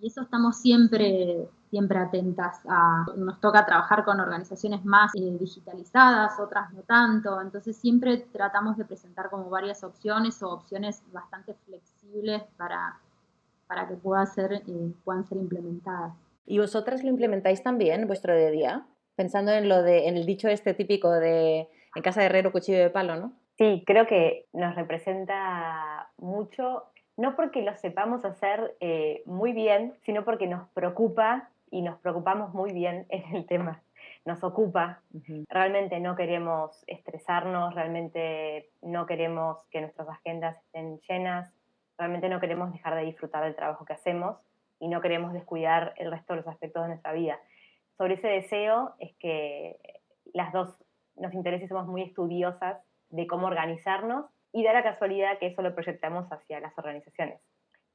Y 0.00 0.08
eso 0.08 0.22
estamos 0.22 0.56
siempre, 0.60 1.48
siempre 1.70 1.98
atentas 1.98 2.60
a. 2.68 3.06
Nos 3.16 3.40
toca 3.40 3.64
trabajar 3.64 4.04
con 4.04 4.20
organizaciones 4.20 4.84
más 4.84 5.12
eh, 5.14 5.36
digitalizadas, 5.38 6.38
otras 6.38 6.72
no 6.72 6.82
tanto. 6.82 7.40
Entonces 7.40 7.76
siempre 7.76 8.18
tratamos 8.32 8.76
de 8.76 8.84
presentar 8.84 9.30
como 9.30 9.48
varias 9.48 9.82
opciones 9.84 10.42
o 10.42 10.50
opciones 10.50 11.02
bastante 11.12 11.54
flexibles 11.64 12.42
para, 12.56 12.98
para 13.66 13.88
que 13.88 13.94
pueda 13.94 14.26
ser, 14.26 14.52
eh, 14.52 14.92
puedan 15.04 15.24
ser 15.24 15.38
implementadas. 15.38 16.12
¿Y 16.44 16.58
vosotras 16.58 17.02
lo 17.02 17.10
implementáis 17.10 17.62
también 17.62 18.06
vuestro 18.06 18.36
día 18.36 18.48
a 18.48 18.50
día? 18.50 18.86
Pensando 19.16 19.50
en 19.52 19.68
lo 19.68 19.82
de, 19.82 20.08
en 20.08 20.16
el 20.16 20.26
dicho 20.26 20.48
este 20.48 20.74
típico 20.74 21.10
de 21.10 21.68
en 21.96 22.02
casa 22.02 22.20
de 22.20 22.26
herrero 22.26 22.52
cuchillo 22.52 22.78
de 22.78 22.90
palo, 22.90 23.16
¿no? 23.16 23.32
Sí, 23.56 23.82
creo 23.86 24.06
que 24.06 24.46
nos 24.52 24.74
representa 24.74 26.10
mucho 26.18 26.84
no 27.16 27.34
porque 27.34 27.62
lo 27.62 27.74
sepamos 27.76 28.24
hacer 28.24 28.76
eh, 28.80 29.22
muy 29.26 29.52
bien, 29.52 29.94
sino 30.02 30.24
porque 30.24 30.46
nos 30.46 30.68
preocupa 30.70 31.48
y 31.70 31.82
nos 31.82 31.98
preocupamos 31.98 32.52
muy 32.54 32.72
bien 32.72 33.06
en 33.10 33.36
el 33.36 33.46
tema. 33.46 33.82
Nos 34.24 34.42
ocupa. 34.42 35.00
Realmente 35.48 36.00
no 36.00 36.16
queremos 36.16 36.82
estresarnos, 36.88 37.74
realmente 37.74 38.70
no 38.82 39.06
queremos 39.06 39.64
que 39.70 39.80
nuestras 39.80 40.08
agendas 40.08 40.56
estén 40.64 40.98
llenas, 41.08 41.52
realmente 41.96 42.28
no 42.28 42.40
queremos 42.40 42.72
dejar 42.72 42.96
de 42.96 43.04
disfrutar 43.04 43.44
del 43.44 43.54
trabajo 43.54 43.84
que 43.84 43.92
hacemos 43.92 44.36
y 44.80 44.88
no 44.88 45.00
queremos 45.00 45.32
descuidar 45.32 45.94
el 45.96 46.10
resto 46.10 46.32
de 46.32 46.38
los 46.38 46.48
aspectos 46.48 46.82
de 46.82 46.88
nuestra 46.88 47.12
vida. 47.12 47.38
Sobre 47.96 48.14
ese 48.14 48.28
deseo 48.28 48.94
es 48.98 49.14
que 49.16 49.78
las 50.34 50.52
dos 50.52 50.76
nos 51.14 51.32
interesa 51.32 51.64
y 51.64 51.68
somos 51.68 51.86
muy 51.86 52.02
estudiosas 52.02 52.78
de 53.10 53.26
cómo 53.28 53.46
organizarnos 53.46 54.26
y 54.56 54.64
da 54.64 54.72
la 54.72 54.82
casualidad 54.82 55.36
que 55.38 55.48
eso 55.48 55.60
lo 55.60 55.74
proyectamos 55.74 56.32
hacia 56.32 56.60
las 56.60 56.76
organizaciones. 56.78 57.38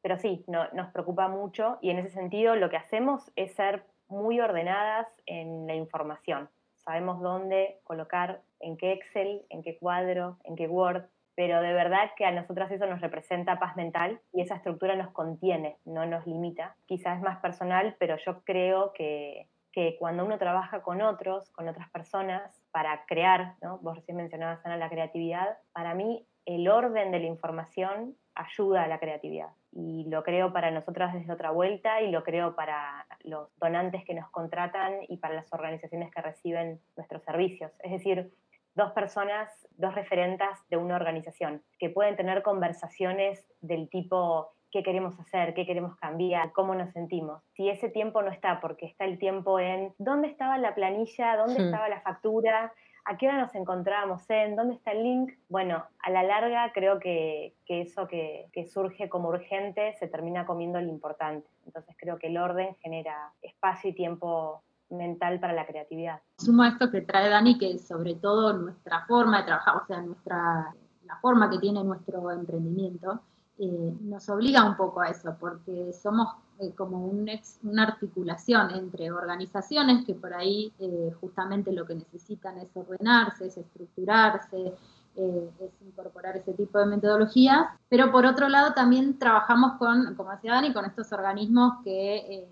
Pero 0.03 0.20
sí, 0.20 0.46
nos 0.48 0.91
preocupa 0.91 1.27
mucho 1.27 1.80
y 1.82 1.89
en 1.89 1.98
ese 1.98 2.12
sentido 2.12 2.56
lo 2.56 2.70
que 2.70 2.77
hacemos 2.77 3.32
es 3.36 3.56
ser 3.56 3.84
muy 4.08 4.39
ordenadas 4.39 5.08
en 5.25 5.65
la 5.65 5.74
información. 5.74 6.50
Sabemos 6.75 7.20
dónde 7.20 7.80
colocar, 7.84 8.41
en 8.60 8.77
qué 8.77 8.91
Excel, 8.91 9.41
en 9.50 9.63
qué 9.63 9.75
cuadro, 9.75 10.38
en 10.44 10.56
qué 10.56 10.68
Word, 10.68 11.06
pero 11.34 11.62
de 11.62 11.74
verdad 11.74 12.12
que 12.15 12.25
a 12.25 12.32
nosotras 12.32 12.72
eso 12.72 12.86
nos 12.86 13.01
representa 13.01 13.58
paz 13.58 13.75
mental 13.75 14.20
y 14.32 14.41
esa 14.41 14.58
estructura 14.58 14.96
nos 14.96 15.10
contiene, 15.13 15.77
no 15.84 16.06
nos 16.06 16.27
limita. 16.27 16.75
Quizás 16.86 17.18
es 17.18 17.24
más 17.24 17.39
personal, 17.39 17.96
pero 17.98 18.18
yo 18.18 18.44
creo 18.44 18.94
que, 18.94 19.48
que 19.72 19.96
cuando 19.98 20.25
uno 20.25 20.38
trabaja 20.38 20.84
con 20.84 21.01
otros, 21.01 21.50
con 21.51 21.68
otras 21.68 21.89
personas, 21.89 22.62
para 22.72 23.06
crear, 23.08 23.56
¿no? 23.63 23.80
vos 23.80 23.96
recién 23.96 24.18
mencionabas, 24.18 24.63
Ana, 24.63 24.77
la 24.77 24.89
creatividad, 24.89 25.58
para 25.74 25.96
mí 25.96 26.27
el 26.45 26.67
orden 26.67 27.12
de 27.12 27.19
la 27.19 27.27
información 27.27 28.15
ayuda 28.36 28.83
a 28.83 28.88
la 28.88 29.00
creatividad. 29.00 29.50
Y 29.71 30.05
lo 30.10 30.24
creo 30.24 30.51
para 30.51 30.71
nosotras 30.71 31.13
desde 31.13 31.31
otra 31.31 31.51
vuelta 31.51 32.01
y 32.01 32.12
lo 32.12 32.24
creo 32.24 32.55
para 32.55 33.05
los 33.24 33.50
donantes 33.57 34.03
que 34.05 34.13
nos 34.13 34.29
contratan 34.29 35.00
y 35.07 35.17
para 35.17 35.36
las 35.36 35.51
organizaciones 35.53 36.12
que 36.12 36.21
reciben 36.21 36.81
nuestros 36.98 37.24
servicios. 37.24 37.71
Es 37.79 37.91
decir, 37.91 38.33
dos 38.75 38.91
personas, 38.91 39.50
dos 39.77 39.95
referentas 39.95 40.60
de 40.69 40.77
una 40.77 40.95
organización 40.95 41.62
que 41.79 41.89
pueden 41.89 42.15
tener 42.15 42.41
conversaciones 42.41 43.45
del 43.62 43.89
tipo 43.89 44.51
qué 44.71 44.83
queremos 44.83 45.19
hacer, 45.19 45.53
qué 45.53 45.65
queremos 45.65 45.95
cambiar, 45.98 46.53
cómo 46.53 46.74
nos 46.74 46.91
sentimos. 46.93 47.43
Si 47.53 47.69
ese 47.69 47.89
tiempo 47.89 48.21
no 48.21 48.31
está, 48.31 48.62
porque 48.62 48.86
está 48.86 49.03
el 49.03 49.19
tiempo 49.19 49.60
en 49.60 49.93
dónde 49.98 50.29
estaba 50.29 50.57
la 50.57 50.74
planilla, 50.74 51.36
dónde 51.36 51.62
hmm. 51.62 51.65
estaba 51.65 51.89
la 51.89 52.01
factura, 52.01 52.74
a 53.05 53.17
qué 53.17 53.27
hora 53.27 53.41
nos 53.41 53.53
encontrábamos 53.55 54.29
en, 54.29 54.55
dónde 54.55 54.75
está 54.75 54.91
el 54.91 55.03
link. 55.03 55.34
Bueno, 55.50 55.84
a 56.00 56.10
la 56.10 56.24
larga 56.24 56.72
creo 56.74 57.00
que, 57.00 57.55
eso 57.67 58.08
que, 58.08 58.50
surge 58.72 59.10
como 59.10 59.29
urgente 59.29 59.93
se 60.00 60.08
termina 60.08 60.46
comiendo 60.46 60.79
lo 60.79 60.89
importante. 60.89 61.48
Entonces 61.65 61.96
creo 61.98 62.17
que 62.17 62.27
el 62.27 62.38
orden 62.38 62.75
genera 62.81 63.34
espacio 63.41 63.89
y 63.89 63.93
tiempo 63.93 64.62
mental 64.89 65.39
para 65.39 65.53
la 65.53 65.65
creatividad. 65.65 66.20
Sumo 66.38 66.63
a 66.63 66.70
esto 66.70 66.91
que 66.91 67.01
trae 67.01 67.29
Dani, 67.29 67.58
que 67.58 67.77
sobre 67.79 68.15
todo 68.15 68.53
nuestra 68.53 69.05
forma 69.05 69.39
de 69.39 69.46
trabajar, 69.46 69.77
o 69.77 69.86
sea, 69.86 70.01
nuestra, 70.01 70.75
la 71.05 71.15
forma 71.22 71.50
que 71.50 71.60
tiene 71.60 71.84
nuestro 71.84 72.29
emprendimiento, 72.31 73.22
eh, 73.58 73.93
nos 74.01 74.27
obliga 74.29 74.65
un 74.65 74.75
poco 74.75 75.01
a 75.01 75.10
eso, 75.10 75.38
porque 75.39 75.93
somos 75.93 76.27
eh, 76.62 76.74
como 76.75 77.06
una 77.08 77.84
articulación 77.84 78.70
entre 78.72 79.12
organizaciones 79.12 80.06
que 80.06 80.13
por 80.13 80.34
ahí 80.34 80.72
eh, 80.80 81.12
justamente 81.20 81.72
lo 81.72 81.88
que 81.88 81.96
necesitan 81.96 82.60
es 82.60 82.70
ordenarse, 82.75 83.48
es 83.48 83.58
estructurarse, 83.58 84.74
es 85.15 85.82
incorporar 85.86 86.38
ese 86.38 86.53
tipo 86.53 86.80
de 86.80 86.86
metodologías, 86.86 87.68
pero 87.89 88.12
por 88.12 88.25
otro 88.25 88.48
lado 88.48 88.74
también 88.74 89.20
trabajamos 89.20 89.74
con, 89.74 90.15
como 90.15 90.32
decía 90.32 90.53
Dani, 90.53 90.72
con 90.72 90.86
estos 90.86 91.12
organismos 91.12 91.84
que 91.84 92.48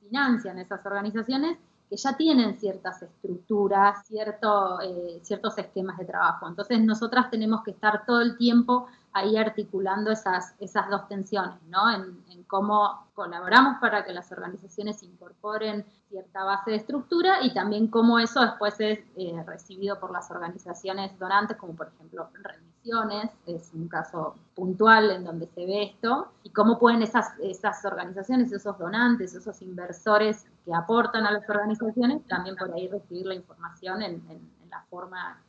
financian 0.00 0.60
esas 0.60 0.86
organizaciones 0.86 1.58
que 1.90 1.96
ya 1.96 2.16
tienen 2.16 2.60
ciertas 2.60 3.02
estructuras, 3.02 4.06
cierto, 4.06 4.78
ciertos 5.22 5.58
esquemas 5.58 5.98
de 5.98 6.04
trabajo. 6.04 6.46
Entonces 6.46 6.80
nosotras 6.80 7.30
tenemos 7.30 7.62
que 7.64 7.72
estar 7.72 8.06
todo 8.06 8.20
el 8.20 8.36
tiempo 8.36 8.86
ahí 9.18 9.36
articulando 9.36 10.10
esas, 10.10 10.54
esas 10.60 10.88
dos 10.90 11.08
tensiones, 11.08 11.60
¿no? 11.68 11.90
En, 11.90 12.28
cómo 12.46 13.06
colaboramos 13.12 13.78
para 13.78 14.06
que 14.06 14.12
las 14.14 14.32
organizaciones 14.32 15.02
incorporen 15.02 15.84
cierta 16.08 16.44
base 16.44 16.70
de 16.70 16.78
estructura 16.78 17.42
y 17.42 17.52
también 17.52 17.88
cómo 17.88 18.18
eso 18.18 18.40
después 18.40 18.80
es 18.80 19.00
eh, 19.18 19.44
recibido 19.46 20.00
por 20.00 20.10
las 20.12 20.30
organizaciones 20.30 21.18
donantes, 21.18 21.58
como 21.58 21.74
por 21.74 21.88
ejemplo 21.88 22.30
remisiones, 22.32 23.30
es 23.44 23.70
un 23.74 23.86
caso 23.86 24.34
puntual 24.54 25.10
en 25.10 25.24
donde 25.24 25.46
se 25.48 25.66
ve 25.66 25.82
esto, 25.82 26.32
y 26.42 26.48
cómo 26.48 26.78
pueden 26.78 27.02
esas, 27.02 27.34
esas 27.42 27.84
organizaciones, 27.84 28.50
esos 28.50 28.78
donantes, 28.78 29.34
esos 29.34 29.60
inversores 29.60 30.46
que 30.64 30.74
aportan 30.74 31.26
a 31.26 31.30
las 31.30 31.46
organizaciones, 31.50 32.26
también 32.28 32.56
por 32.56 32.72
ahí 32.72 32.88
recibir 32.88 33.26
la 33.26 33.34
información 33.34 34.00
en, 34.00 34.22
en 34.30 34.70
la 34.70 34.82
forma 34.88 35.38
en 35.42 35.47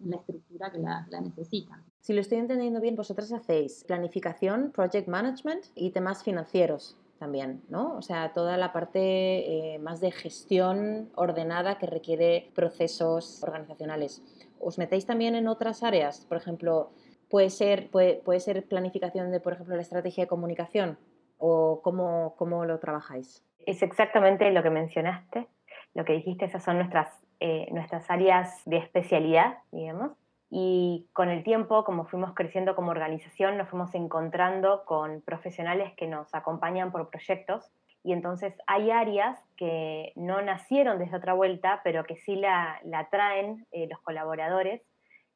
la 0.00 0.16
estructura 0.16 0.70
que 0.70 0.78
la, 0.78 1.06
necesitan. 1.20 1.84
Si 2.00 2.12
lo 2.12 2.20
estoy 2.20 2.38
entendiendo 2.38 2.80
bien, 2.80 2.96
vosotras 2.96 3.32
hacéis 3.32 3.84
planificación, 3.84 4.72
project 4.72 5.08
management 5.08 5.64
y 5.74 5.90
temas 5.90 6.22
financieros 6.24 6.96
también, 7.18 7.62
¿no? 7.68 7.96
O 7.96 8.02
sea, 8.02 8.32
toda 8.32 8.56
la 8.56 8.72
parte 8.72 9.74
eh, 9.74 9.78
más 9.78 10.00
de 10.00 10.10
gestión 10.10 11.10
ordenada 11.14 11.78
que 11.78 11.86
requiere 11.86 12.50
procesos 12.54 13.42
organizacionales. 13.42 14.22
¿Os 14.58 14.78
metéis 14.78 15.04
también 15.04 15.34
en 15.34 15.46
otras 15.46 15.82
áreas? 15.82 16.24
Por 16.24 16.38
ejemplo, 16.38 16.90
puede 17.28 17.50
ser, 17.50 17.90
puede, 17.90 18.14
puede 18.16 18.40
ser 18.40 18.66
planificación 18.66 19.30
de, 19.30 19.40
por 19.40 19.52
ejemplo, 19.52 19.76
la 19.76 19.82
estrategia 19.82 20.24
de 20.24 20.28
comunicación 20.28 20.98
o 21.36 21.80
cómo, 21.82 22.34
cómo 22.36 22.64
lo 22.64 22.78
trabajáis. 22.78 23.44
Es 23.66 23.82
exactamente 23.82 24.50
lo 24.50 24.62
que 24.62 24.70
mencionaste, 24.70 25.46
lo 25.94 26.04
que 26.04 26.14
dijiste, 26.14 26.44
esas 26.44 26.64
son 26.64 26.76
nuestras 26.76 27.08
eh, 27.40 27.66
nuestras 27.72 28.10
áreas 28.10 28.62
de 28.66 28.76
especialidad, 28.76 29.58
digamos. 29.72 30.12
Y 30.50 31.08
con 31.12 31.28
el 31.30 31.44
tiempo, 31.44 31.84
como 31.84 32.04
fuimos 32.04 32.34
creciendo 32.34 32.74
como 32.74 32.90
organización, 32.90 33.56
nos 33.56 33.68
fuimos 33.68 33.94
encontrando 33.94 34.84
con 34.84 35.22
profesionales 35.22 35.92
que 35.96 36.06
nos 36.06 36.34
acompañan 36.34 36.92
por 36.92 37.08
proyectos. 37.08 37.70
Y 38.02 38.12
entonces 38.12 38.54
hay 38.66 38.90
áreas 38.90 39.38
que 39.56 40.12
no 40.16 40.42
nacieron 40.42 40.98
desde 40.98 41.16
otra 41.16 41.34
vuelta, 41.34 41.80
pero 41.84 42.04
que 42.04 42.16
sí 42.16 42.34
la, 42.36 42.80
la 42.84 43.08
traen 43.10 43.66
eh, 43.70 43.86
los 43.88 44.00
colaboradores, 44.00 44.82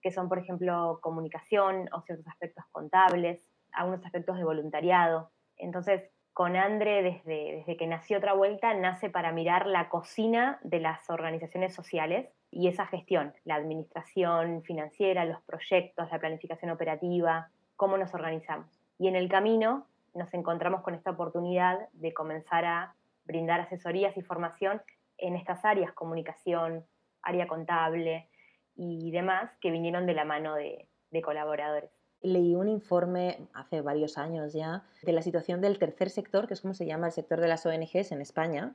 que 0.03 0.11
son, 0.11 0.29
por 0.29 0.39
ejemplo, 0.39 0.99
comunicación 1.01 1.89
o 1.93 2.03
ciertos 2.03 2.27
aspectos 2.27 2.65
contables, 2.73 3.47
algunos 3.73 4.05
aspectos 4.05 4.37
de 4.37 4.45
voluntariado. 4.45 5.31
Entonces, 5.57 6.03
con 6.35 6.57
Andre 6.57 7.23
desde, 7.25 7.77
que 7.77 7.87
nació 7.87 8.19
otra 8.19 8.33
vuelta, 8.33 8.75
nace 8.75 9.09
para 9.09 9.31
mirar 9.31 9.67
la 9.67 9.89
cocina 9.89 10.59
de 10.65 10.81
las 10.81 11.09
organizaciones 11.09 11.73
sociales 11.73 12.29
y 12.51 12.67
esa 12.67 12.87
gestión, 12.87 13.33
la 13.45 13.55
administración 13.55 14.63
financiera, 14.65 15.25
los 15.25 15.41
proyectos, 15.43 16.11
la 16.11 16.19
planificación 16.19 16.73
operativa, 16.73 17.51
cómo 17.77 17.97
nos 17.97 18.15
organizamos. 18.15 18.69
Y 18.99 19.07
en 19.07 19.15
el 19.15 19.29
camino 19.29 19.87
nos 20.13 20.35
encontramos 20.35 20.83
con 20.83 20.95
esta 20.95 21.13
oportunidad 21.13 21.89
de 21.93 22.13
comenzar 22.13 22.65
a 22.65 22.97
brindar 23.25 23.61
asesorías 23.61 24.17
y 24.17 24.23
formación 24.23 24.83
en 25.19 25.37
estas 25.37 25.65
áreas, 25.65 25.93
comunicación, 25.93 26.85
área 27.23 27.47
contable 27.47 28.29
y 28.75 29.13
demás, 29.13 29.53
que 29.61 29.71
vinieron 29.71 30.05
de 30.05 30.15
la 30.15 30.25
mano 30.25 30.57
de 30.57 30.89
colaboradores 31.23 31.94
leí 32.25 32.55
un 32.55 32.69
informe 32.69 33.39
hace 33.53 33.81
varios 33.81 34.19
años 34.19 34.53
ya 34.53 34.83
de 35.03 35.13
la 35.13 35.23
situación 35.23 35.61
del 35.61 35.79
tercer 35.79 36.11
sector, 36.11 36.49
que 36.49 36.55
es 36.55 36.61
como 36.61 36.75
se 36.75 36.87
llama 36.87 37.07
el 37.07 37.13
sector 37.13 37.41
de 37.41 37.49
las 37.49 37.65
ONGs 37.67 38.13
en 38.13 38.21
España, 38.21 38.75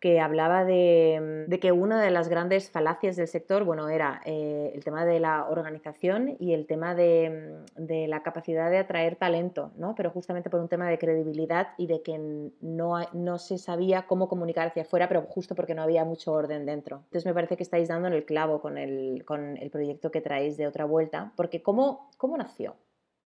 que 0.00 0.20
hablaba 0.20 0.64
de, 0.64 1.46
que 1.60 1.72
una 1.72 2.02
de 2.02 2.10
las 2.10 2.28
grandes 2.28 2.70
falacias 2.70 3.16
del 3.16 3.28
sector, 3.28 3.64
bueno, 3.64 3.88
era 3.88 4.20
eh, 4.26 4.72
el 4.74 4.84
tema 4.84 5.06
de 5.06 5.20
la 5.20 5.48
organización 5.48 6.36
y 6.38 6.52
el 6.52 6.66
tema 6.66 6.94
de, 6.94 7.64
la 7.76 8.22
capacidad 8.22 8.70
de 8.70 8.78
atraer 8.78 9.16
talento, 9.16 9.72
¿no? 9.76 9.94
Pero 9.94 10.10
justamente 10.10 10.50
por 10.50 10.60
un 10.60 10.68
tema 10.68 10.88
de 10.88 10.98
credibilidad 10.98 11.68
y 11.78 11.86
de 11.86 12.02
que 12.02 12.18
no, 12.60 13.00
no 13.14 13.38
se 13.38 13.56
sabía 13.56 14.02
cómo 14.02 14.28
comunicar 14.28 14.68
hacia 14.68 14.82
afuera, 14.82 15.08
pero 15.08 15.22
justo 15.22 15.54
porque 15.54 15.74
no 15.74 15.82
había 15.82 16.04
mucho 16.04 16.32
orden 16.32 16.66
dentro. 16.66 16.98
Entonces 17.04 17.24
me 17.24 17.34
parece 17.34 17.56
que 17.56 17.62
estáis 17.62 17.88
dando 17.88 18.08
en 18.08 18.14
el 18.14 18.26
clavo 18.26 18.60
con 18.60 18.76
el, 18.76 19.24
con 19.24 19.56
el 19.56 19.70
proyecto 19.70 20.10
que 20.10 20.20
traéis 20.20 20.56
de 20.58 20.66
otra 20.66 20.84
vuelta, 20.84 21.32
porque 21.36 21.62
¿cómo, 21.62 22.10
cómo 22.18 22.36
nació? 22.36 22.76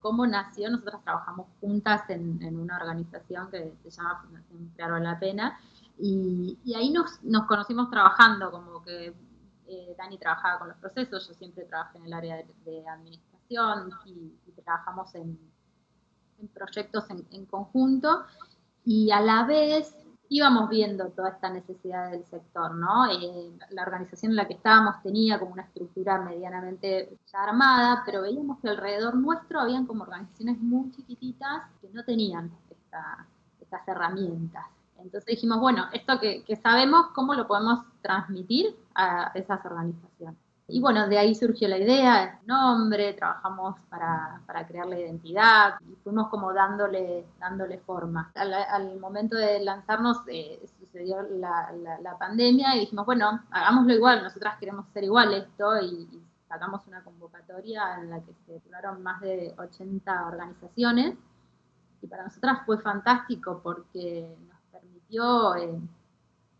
Cómo 0.01 0.27
nació, 0.27 0.71
nosotros 0.71 1.03
trabajamos 1.03 1.47
juntas 1.61 2.09
en, 2.11 2.57
una 2.57 2.77
organización 2.77 3.51
que 3.51 3.75
se 3.83 3.91
llama 3.91 4.23
Fundación 4.23 4.73
Claro 4.77 4.99
la 4.99 5.19
Pena, 5.19 5.59
y, 5.99 6.59
ahí 6.77 6.91
nos, 6.91 7.19
conocimos 7.47 7.91
trabajando, 7.91 8.51
como 8.51 8.83
que 8.83 9.15
eh, 9.67 9.95
Dani 9.99 10.19
trabajaba 10.19 10.59
con 10.59 10.69
los 10.69 10.77
procesos, 10.77 11.27
yo 11.27 11.35
siempre 11.35 11.65
trabajé 11.65 11.99
en 11.99 12.07
el 12.07 12.13
área 12.13 12.37
de, 12.37 12.89
administración 12.89 13.91
y, 14.05 14.33
trabajamos 14.63 15.15
en, 15.15 15.39
proyectos 16.53 17.05
en, 17.11 17.47
conjunto, 17.47 18.25
y 18.85 19.11
a 19.11 19.21
la 19.21 19.45
vez 19.45 19.95
íbamos 20.29 20.69
viendo 20.69 21.09
toda 21.11 21.31
esta 21.31 21.51
necesidad 21.51 22.11
del 22.11 22.25
sector, 22.27 22.75
¿no? 22.75 23.07
Eh, 23.11 23.53
la 23.71 23.83
organización 23.83 24.33
en 24.33 24.37
la 24.37 24.47
que 24.47 24.55
estábamos 24.55 25.03
tenía 25.03 25.39
como 25.39 25.53
una 25.53 25.63
estructura 25.63 26.19
medianamente 26.21 27.19
ya 27.31 27.45
armada, 27.45 28.03
pero 28.05 28.23
veíamos 28.23 28.59
que 28.61 28.69
alrededor 28.69 29.15
nuestro 29.17 29.61
habían 29.61 29.87
como 29.87 30.03
organizaciones 30.03 30.59
muy 30.61 30.91
chiquititas 30.93 31.63
que 31.81 31.89
no 31.91 32.05
tenían 32.05 32.51
estas 33.61 33.89
herramientas. 33.89 34.65
Entonces 34.99 35.27
dijimos, 35.27 35.61
bueno, 35.61 35.87
esto 35.93 36.19
que, 36.19 36.43
que 36.45 36.57
sabemos, 36.57 37.09
¿cómo 37.15 37.35
lo 37.35 37.47
podemos 37.47 37.85
transmitir 38.01 38.75
a 38.95 39.31
esas 39.35 39.65
organizaciones? 39.65 40.46
Y 40.69 40.81
bueno, 40.81 41.09
de 41.09 41.17
ahí 41.17 41.33
surgió 41.37 41.69
la 41.69 41.79
idea, 41.79 42.41
el 42.41 42.47
nombre, 42.47 43.13
trabajamos 43.13 43.77
para, 43.89 44.43
para 44.47 44.67
crear 44.67 44.87
la 44.87 44.99
identidad 44.99 45.75
y 45.81 45.95
fuimos 46.03 46.29
como 46.29 46.53
dándole, 46.53 47.25
dándole 47.39 47.79
forma. 47.79 48.33
Al, 48.35 48.99
momento 48.99 49.37
de 49.37 49.61
lanzarnos 49.61 50.23
eh, 50.27 50.67
sucedió 50.81 51.23
la, 51.23 51.73
la, 52.03 52.19
pandemia 52.19 52.75
y 52.75 52.81
dijimos, 52.81 53.07
bueno, 53.07 53.43
hagámoslo 53.51 53.95
igual, 53.95 54.25
nosotras 54.25 54.59
queremos 54.59 54.87
ser 54.93 55.05
igual 55.05 55.35
esto 55.35 55.81
y, 55.81 56.23
sacamos 56.49 56.87
una 56.87 57.03
convocatoria 57.03 57.97
en 58.01 58.11
la 58.11 58.21
que 58.21 58.33
se 58.33 58.53
titularon 58.55 59.03
más 59.03 59.21
de 59.21 59.53
80 59.59 60.27
organizaciones 60.29 61.17
y 62.01 62.07
para 62.07 62.23
nosotras 62.23 62.61
fue 62.65 62.79
fantástico 62.79 63.61
porque 63.63 64.37
nos 64.49 64.61
permitió... 64.71 65.57
Eh, 65.57 65.81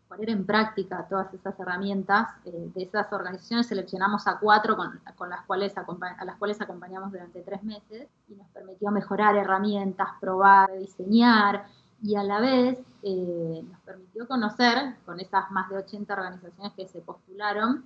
poner 0.07 0.29
en 0.29 0.45
práctica 0.45 1.05
todas 1.09 1.33
esas 1.33 1.59
herramientas. 1.59 2.29
Eh, 2.45 2.71
de 2.73 2.83
esas 2.83 3.11
organizaciones 3.11 3.67
seleccionamos 3.67 4.27
a 4.27 4.39
cuatro 4.39 4.75
con, 4.75 4.99
las 5.29 5.45
cuales 5.45 5.73
a 5.77 6.25
las 6.25 6.35
cuales 6.37 6.61
acompañamos 6.61 7.11
durante 7.11 7.41
tres 7.41 7.63
meses 7.63 8.07
y 8.27 8.35
nos 8.35 8.47
permitió 8.47 8.91
mejorar 8.91 9.35
herramientas, 9.35 10.07
probar, 10.19 10.71
diseñar 10.77 11.65
y 12.01 12.15
a 12.15 12.23
la 12.23 12.39
vez 12.39 12.79
eh, 13.03 13.63
nos 13.67 13.79
permitió 13.81 14.27
conocer 14.27 14.95
con 15.05 15.19
esas 15.19 15.49
más 15.51 15.69
de 15.69 15.77
80 15.77 16.13
organizaciones 16.13 16.73
que 16.73 16.87
se 16.87 17.01
postularon 17.01 17.83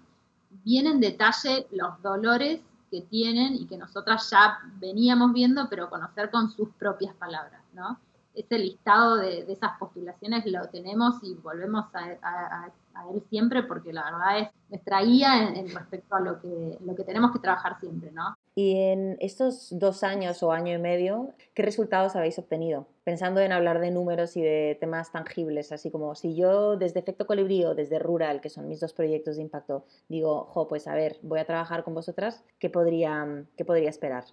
bien 0.64 0.88
en 0.88 1.00
detalle 1.00 1.68
los 1.72 2.02
dolores 2.02 2.62
que 2.90 3.02
tienen 3.02 3.56
y 3.56 3.66
que 3.68 3.78
nosotras 3.78 4.30
ya 4.30 4.60
veníamos 4.80 5.32
viendo, 5.32 5.68
pero 5.70 5.90
conocer 5.90 6.30
con 6.30 6.52
sus 6.52 6.70
propias 6.74 7.16
palabras, 7.16 7.62
¿no? 7.74 7.98
Ese 8.36 8.60
listado 8.60 9.18
de, 9.18 9.52
esas 9.52 9.78
postulaciones 9.80 10.46
lo 10.46 10.68
tenemos 10.70 11.16
y 11.24 11.36
volvemos 11.36 11.86
a, 11.94 12.72
él 13.14 13.24
siempre 13.30 13.64
porque 13.64 13.94
la 13.94 14.04
verdad 14.04 14.40
es 14.40 14.50
nuestra 14.70 15.02
guía 15.02 15.50
en, 15.50 15.74
respecto 15.74 16.16
a 16.16 16.20
lo 16.20 16.40
que, 16.42 16.78
lo 16.86 16.94
que 16.94 17.04
tenemos 17.04 17.32
que 17.32 17.40
trabajar 17.40 17.80
siempre, 17.80 18.12
¿no? 18.12 18.36
Y 18.54 18.78
en 18.78 19.18
estos 19.22 19.70
dos 19.72 20.04
años 20.04 20.44
o 20.44 20.52
año 20.52 20.76
y 20.76 20.78
medio, 20.78 21.34
¿qué 21.54 21.64
resultados 21.64 22.16
habéis 22.16 22.38
obtenido? 22.38 22.88
Pensando 23.04 23.40
en 23.40 23.54
hablar 23.54 23.80
de 23.80 23.92
números 23.92 24.36
y 24.36 24.42
de 24.42 24.78
temas 24.80 25.12
tangibles, 25.12 25.72
así 25.72 25.90
como 25.90 26.16
si 26.16 26.36
yo 26.36 26.76
desde 26.76 27.00
Efecto 27.00 27.26
Colibrí 27.26 27.64
o 27.64 27.76
desde 27.76 27.98
Rural, 27.98 28.42
que 28.42 28.50
son 28.50 28.68
mis 28.68 28.82
dos 28.82 28.94
proyectos 28.94 29.38
de 29.38 29.44
impacto, 29.44 29.86
digo, 30.10 30.46
jo, 30.46 30.68
pues 30.68 30.88
a 30.88 30.94
ver, 30.94 31.18
voy 31.22 31.40
a 31.40 31.46
trabajar 31.46 31.84
con 31.84 31.96
vosotras, 31.96 32.44
¿qué 32.60 32.70
podría, 32.70 33.46
qué 33.56 33.64
podría 33.64 33.90
esperar? 33.90 34.26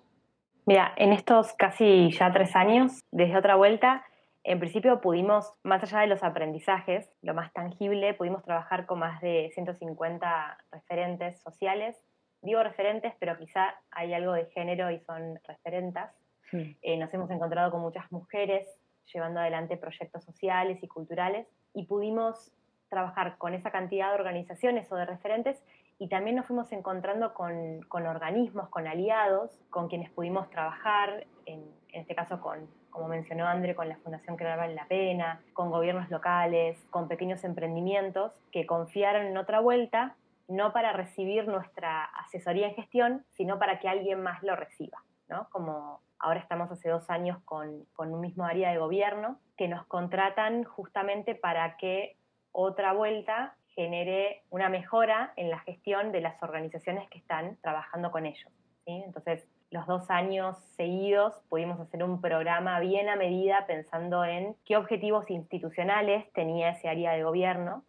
Mira, 0.69 0.93
en 0.97 1.15
estos 1.15 1.55
casi 1.55 2.11
ya 2.11 2.31
tres 2.31 2.55
años, 2.55 3.03
desde 3.11 3.39
otra 3.39 3.57
vuelta, 3.57 4.05
en 4.45 4.59
principio 4.61 5.01
pudimos, 5.01 5.55
más 5.63 5.83
allá 5.83 6.01
de 6.01 6.09
los 6.09 6.23
aprendizajes, 6.23 7.11
lo 7.23 7.33
más 7.33 7.51
tangible, 7.55 8.13
pudimos 8.13 8.45
trabajar 8.45 8.85
con 8.85 8.99
más 8.99 9.19
de 9.23 9.51
150 9.55 10.59
referentes 10.71 11.41
sociales. 11.41 11.97
Digo 12.43 12.63
referentes, 12.63 13.15
pero 13.19 13.39
quizá 13.39 13.77
hay 13.91 14.13
algo 14.13 14.35
de 14.35 14.45
género 14.51 14.91
y 14.91 15.01
son 15.01 15.41
referentas. 15.49 16.15
Eh, 16.53 16.99
nos 16.99 17.15
hemos 17.15 17.31
encontrado 17.31 17.71
con 17.71 17.81
muchas 17.81 18.13
mujeres 18.13 18.69
llevando 19.11 19.41
adelante 19.41 19.79
proyectos 19.79 20.23
sociales 20.23 20.83
y 20.83 20.87
culturales 20.87 21.47
y 21.73 21.87
pudimos 21.87 22.53
trabajar 22.91 23.39
con 23.39 23.55
esa 23.55 23.71
cantidad 23.71 24.09
de 24.09 24.17
organizaciones 24.17 24.93
o 24.93 24.97
de 24.97 25.07
referentes 25.07 25.63
y 25.99 26.09
también 26.09 26.37
nos 26.37 26.47
fuimos 26.47 26.71
encontrando 26.73 27.35
con, 27.35 27.83
con 27.89 28.07
organismos, 28.07 28.69
con 28.69 28.87
aliados, 28.87 29.51
con 29.71 29.89
quienes 29.89 30.11
pudimos 30.11 30.49
trabajar, 30.51 31.27
en, 31.45 31.61
en, 31.89 32.01
este 32.01 32.15
caso 32.15 32.41
con, 32.41 32.69
como 32.91 33.09
mencionó 33.09 33.47
André, 33.47 33.75
con 33.75 33.89
la 33.89 33.97
Fundación 33.99 34.37
Que 34.37 34.45
Vale 34.45 34.75
la 34.75 34.87
Pena, 34.87 35.41
con 35.53 35.71
gobiernos 35.71 36.09
locales, 36.09 36.79
con 36.91 37.09
pequeños 37.09 37.43
emprendimientos 37.43 38.33
que 38.53 38.65
confiaron 38.65 39.27
en 39.27 39.37
otra 39.37 39.59
vuelta, 39.61 40.15
no 40.47 40.73
para 40.73 40.93
recibir 40.93 41.49
nuestra 41.49 42.05
asesoría 42.05 42.69
en 42.69 42.75
gestión, 42.75 43.25
sino 43.31 43.59
para 43.59 43.81
que 43.81 43.89
alguien 43.89 44.23
más 44.23 44.43
lo 44.43 44.55
reciba, 44.55 45.03
¿no? 45.29 45.49
Como 45.51 46.01
ahora 46.21 46.41
estamos 46.41 46.71
hace 46.71 46.89
dos 46.89 47.11
años 47.11 47.39
con, 47.45 47.85
con 47.95 48.15
un 48.15 48.21
mismo 48.21 48.45
área 48.45 48.71
de 48.71 48.79
gobierno, 48.79 49.39
que 49.57 49.69
nos 49.69 49.85
contratan 49.87 50.63
justamente 50.65 51.35
para 51.35 51.77
que 51.77 52.17
otra 52.53 52.93
vuelta 52.93 53.58
genere 53.79 54.43
una 54.51 54.69
mejora 54.69 55.33
en 55.37 55.51
la 55.51 55.61
gestión 55.61 56.11
de 56.11 56.21
las 56.21 56.43
organizaciones 56.43 57.09
que 57.11 57.19
están 57.19 57.59
trabajando 57.63 58.11
con 58.11 58.27
ellos. 58.27 58.53
Entonces, 58.87 59.47
los 59.71 59.87
dos 59.87 60.11
años 60.11 60.59
seguidos 60.77 61.41
pudimos 61.49 61.79
hacer 61.79 62.03
un 62.03 62.21
programa 62.21 62.81
bien 62.81 63.09
a 63.09 63.15
medida 63.15 63.69
pensando 63.69 64.25
en 64.25 64.57
qué 64.65 64.77
objetivos 64.77 65.31
institucionales 65.31 66.29
tenía 66.33 66.71
ese 66.71 66.89
área 66.89 67.13
de 67.13 67.23
gobierno 67.23 67.85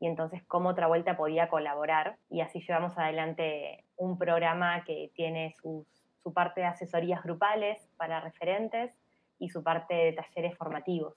y 0.00 0.08
entonces 0.08 0.42
cómo 0.48 0.70
otra 0.70 0.88
vuelta 0.88 1.16
podía 1.16 1.48
colaborar. 1.48 2.16
Y 2.30 2.40
así 2.40 2.60
llevamos 2.60 2.98
adelante 2.98 3.84
un 3.96 4.18
programa 4.18 4.82
que 4.82 5.12
tiene 5.14 5.54
su 5.62 5.86
parte 6.34 6.62
de 6.62 6.66
asesorías 6.66 7.22
grupales 7.22 7.78
para 7.96 8.20
referentes 8.20 8.92
y 9.38 9.50
su 9.50 9.62
parte 9.62 9.94
de 9.94 10.12
talleres 10.14 10.58
formativos. 10.58 11.14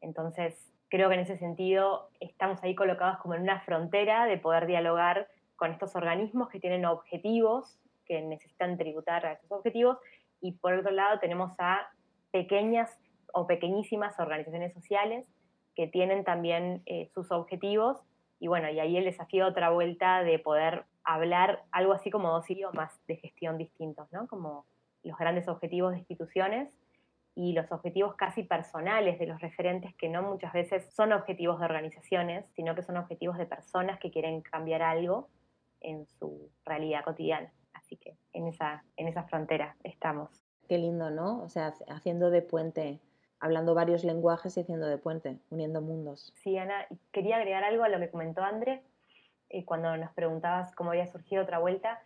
Entonces, 0.00 0.69
creo 0.90 1.08
que 1.08 1.14
en 1.14 1.20
ese 1.20 1.38
sentido 1.38 2.10
estamos 2.18 2.62
ahí 2.62 2.74
colocados 2.74 3.18
como 3.18 3.34
en 3.34 3.42
una 3.42 3.60
frontera 3.60 4.26
de 4.26 4.36
poder 4.36 4.66
dialogar 4.66 5.28
con 5.56 5.70
estos 5.70 5.94
organismos 5.94 6.48
que 6.50 6.60
tienen 6.60 6.84
objetivos, 6.84 7.78
que 8.04 8.20
necesitan 8.20 8.76
tributar 8.76 9.24
a 9.24 9.32
esos 9.32 9.50
objetivos, 9.52 9.98
y 10.40 10.52
por 10.52 10.74
otro 10.74 10.90
lado 10.90 11.18
tenemos 11.20 11.52
a 11.58 11.88
pequeñas 12.32 12.98
o 13.32 13.46
pequeñísimas 13.46 14.18
organizaciones 14.18 14.74
sociales 14.74 15.28
que 15.76 15.86
tienen 15.86 16.24
también 16.24 16.82
eh, 16.86 17.08
sus 17.14 17.30
objetivos, 17.30 17.98
y 18.40 18.48
bueno, 18.48 18.68
y 18.70 18.80
ahí 18.80 18.96
el 18.96 19.04
desafío 19.04 19.46
otra 19.46 19.70
vuelta 19.70 20.24
de 20.24 20.38
poder 20.38 20.84
hablar 21.04 21.62
algo 21.70 21.92
así 21.92 22.10
como 22.10 22.30
dos 22.30 22.50
idiomas 22.50 23.00
de 23.06 23.16
gestión 23.16 23.58
distintos, 23.58 24.10
¿no? 24.12 24.26
Como 24.26 24.66
los 25.02 25.16
grandes 25.18 25.46
objetivos 25.46 25.92
de 25.92 25.98
instituciones 25.98 26.76
y 27.34 27.52
los 27.52 27.70
objetivos 27.72 28.14
casi 28.16 28.42
personales 28.42 29.18
de 29.18 29.26
los 29.26 29.40
referentes, 29.40 29.94
que 29.94 30.08
no 30.08 30.22
muchas 30.22 30.52
veces 30.52 30.92
son 30.92 31.12
objetivos 31.12 31.58
de 31.58 31.64
organizaciones, 31.64 32.44
sino 32.54 32.74
que 32.74 32.82
son 32.82 32.96
objetivos 32.96 33.38
de 33.38 33.46
personas 33.46 33.98
que 33.98 34.10
quieren 34.10 34.40
cambiar 34.42 34.82
algo 34.82 35.28
en 35.80 36.06
su 36.06 36.50
realidad 36.64 37.04
cotidiana. 37.04 37.52
Así 37.72 37.96
que 37.96 38.16
en 38.32 38.48
esa, 38.48 38.84
en 38.96 39.08
esa 39.08 39.24
frontera 39.24 39.76
estamos. 39.84 40.44
Qué 40.68 40.78
lindo, 40.78 41.10
¿no? 41.10 41.42
O 41.42 41.48
sea, 41.48 41.74
haciendo 41.88 42.30
de 42.30 42.42
puente, 42.42 43.00
hablando 43.40 43.74
varios 43.74 44.04
lenguajes 44.04 44.56
y 44.56 44.60
haciendo 44.60 44.86
de 44.86 44.98
puente, 44.98 45.38
uniendo 45.50 45.80
mundos. 45.80 46.32
Sí, 46.36 46.56
Ana, 46.58 46.86
quería 47.10 47.36
agregar 47.36 47.64
algo 47.64 47.84
a 47.84 47.88
lo 47.88 47.98
que 47.98 48.10
comentó 48.10 48.42
André, 48.42 48.82
eh, 49.48 49.64
cuando 49.64 49.96
nos 49.96 50.12
preguntabas 50.12 50.74
cómo 50.74 50.90
había 50.90 51.06
surgido 51.06 51.42
otra 51.42 51.58
vuelta. 51.58 52.02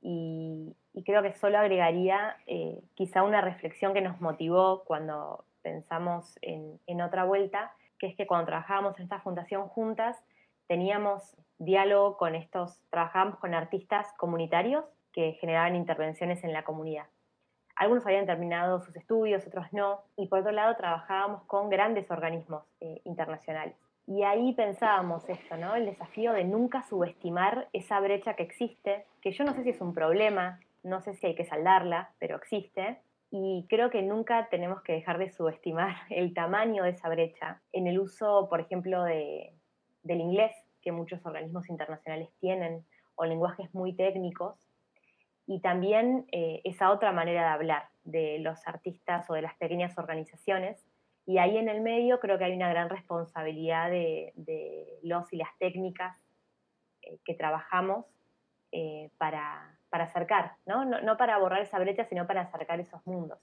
Y, 0.00 0.76
creo 1.04 1.22
que 1.22 1.34
solo 1.34 1.58
agregaría 1.58 2.36
eh, 2.46 2.82
quizá 2.94 3.22
una 3.22 3.40
reflexión 3.40 3.92
que 3.94 4.00
nos 4.00 4.20
motivó 4.20 4.84
cuando 4.84 5.44
pensamos 5.62 6.38
en, 6.42 6.80
en, 6.86 7.00
otra 7.02 7.24
vuelta, 7.24 7.72
que 7.98 8.06
es 8.06 8.16
que 8.16 8.26
cuando 8.26 8.46
trabajábamos 8.46 8.96
en 8.98 9.04
esta 9.04 9.20
fundación 9.20 9.68
juntas, 9.68 10.22
teníamos 10.66 11.36
diálogo 11.58 12.16
con 12.16 12.34
estos, 12.34 12.82
trabajábamos 12.90 13.38
con 13.38 13.54
artistas 13.54 14.06
comunitarios 14.16 14.84
que 15.12 15.32
generaban 15.40 15.76
intervenciones 15.76 16.44
en 16.44 16.52
la 16.52 16.64
comunidad. 16.64 17.06
Algunos 17.74 18.06
habían 18.06 18.26
terminado 18.26 18.80
sus 18.80 18.96
estudios, 18.96 19.46
otros 19.46 19.66
no, 19.72 20.00
y 20.16 20.28
por 20.28 20.40
otro 20.40 20.52
lado 20.52 20.76
trabajábamos 20.76 21.42
con 21.44 21.68
grandes 21.68 22.10
organismos 22.10 22.64
eh, 22.80 23.02
internacionales. 23.04 23.76
Y 24.06 24.22
ahí 24.22 24.54
pensábamos 24.54 25.28
esto, 25.28 25.56
¿no? 25.56 25.74
El 25.74 25.86
desafío 25.86 26.32
de 26.32 26.44
nunca 26.44 26.82
subestimar 26.84 27.68
esa 27.72 28.00
brecha 28.00 28.34
que 28.34 28.44
existe, 28.44 29.04
que 29.20 29.32
yo 29.32 29.44
no 29.44 29.52
sé 29.52 29.62
si 29.64 29.70
es 29.70 29.80
un 29.80 29.92
problema, 29.92 30.60
no 30.86 31.00
sé 31.00 31.14
si 31.14 31.26
hay 31.26 31.34
que 31.34 31.44
saldarla, 31.44 32.14
pero 32.18 32.36
existe. 32.36 33.00
Y 33.30 33.66
creo 33.68 33.90
que 33.90 34.02
nunca 34.02 34.48
tenemos 34.48 34.82
que 34.82 34.92
dejar 34.92 35.18
de 35.18 35.30
subestimar 35.30 35.96
el 36.10 36.32
tamaño 36.32 36.84
de 36.84 36.90
esa 36.90 37.08
brecha 37.08 37.60
en 37.72 37.86
el 37.86 37.98
uso, 37.98 38.48
por 38.48 38.60
ejemplo, 38.60 39.02
de, 39.02 39.52
del 40.02 40.20
inglés 40.20 40.52
que 40.80 40.92
muchos 40.92 41.24
organismos 41.26 41.68
internacionales 41.68 42.28
tienen, 42.40 42.84
o 43.16 43.24
lenguajes 43.24 43.74
muy 43.74 43.94
técnicos. 43.94 44.56
y 45.48 45.60
también 45.60 46.26
eh, 46.32 46.60
esa 46.64 46.90
otra 46.90 47.12
manera 47.12 47.42
de 47.42 47.48
hablar 47.48 47.88
de 48.04 48.38
los 48.40 48.66
artistas 48.66 49.28
o 49.30 49.34
de 49.34 49.42
las 49.42 49.54
pequeñas 49.56 49.96
organizaciones. 49.96 50.84
Y 51.24 51.38
ahí 51.38 51.56
en 51.56 51.68
el 51.68 51.80
medio 51.80 52.20
creo 52.20 52.38
que 52.38 52.44
hay 52.44 52.54
una 52.54 52.68
gran 52.68 52.88
responsabilidad 52.88 53.90
de, 53.90 54.32
los 55.02 55.32
y 55.32 55.36
las 55.36 55.56
técnicas 55.58 56.16
eh, 57.02 57.18
que 57.24 57.34
trabajamos 57.34 58.06
eh, 58.72 59.10
para, 59.18 59.75
acercar, 59.90 60.52
¿no? 60.66 60.84
¿no? 60.84 61.16
para 61.16 61.38
borrar 61.38 61.62
esa 61.62 61.78
brecha, 61.78 62.04
sino 62.04 62.26
para 62.26 62.42
acercar 62.42 62.80
esos 62.80 63.00
mundos. 63.06 63.38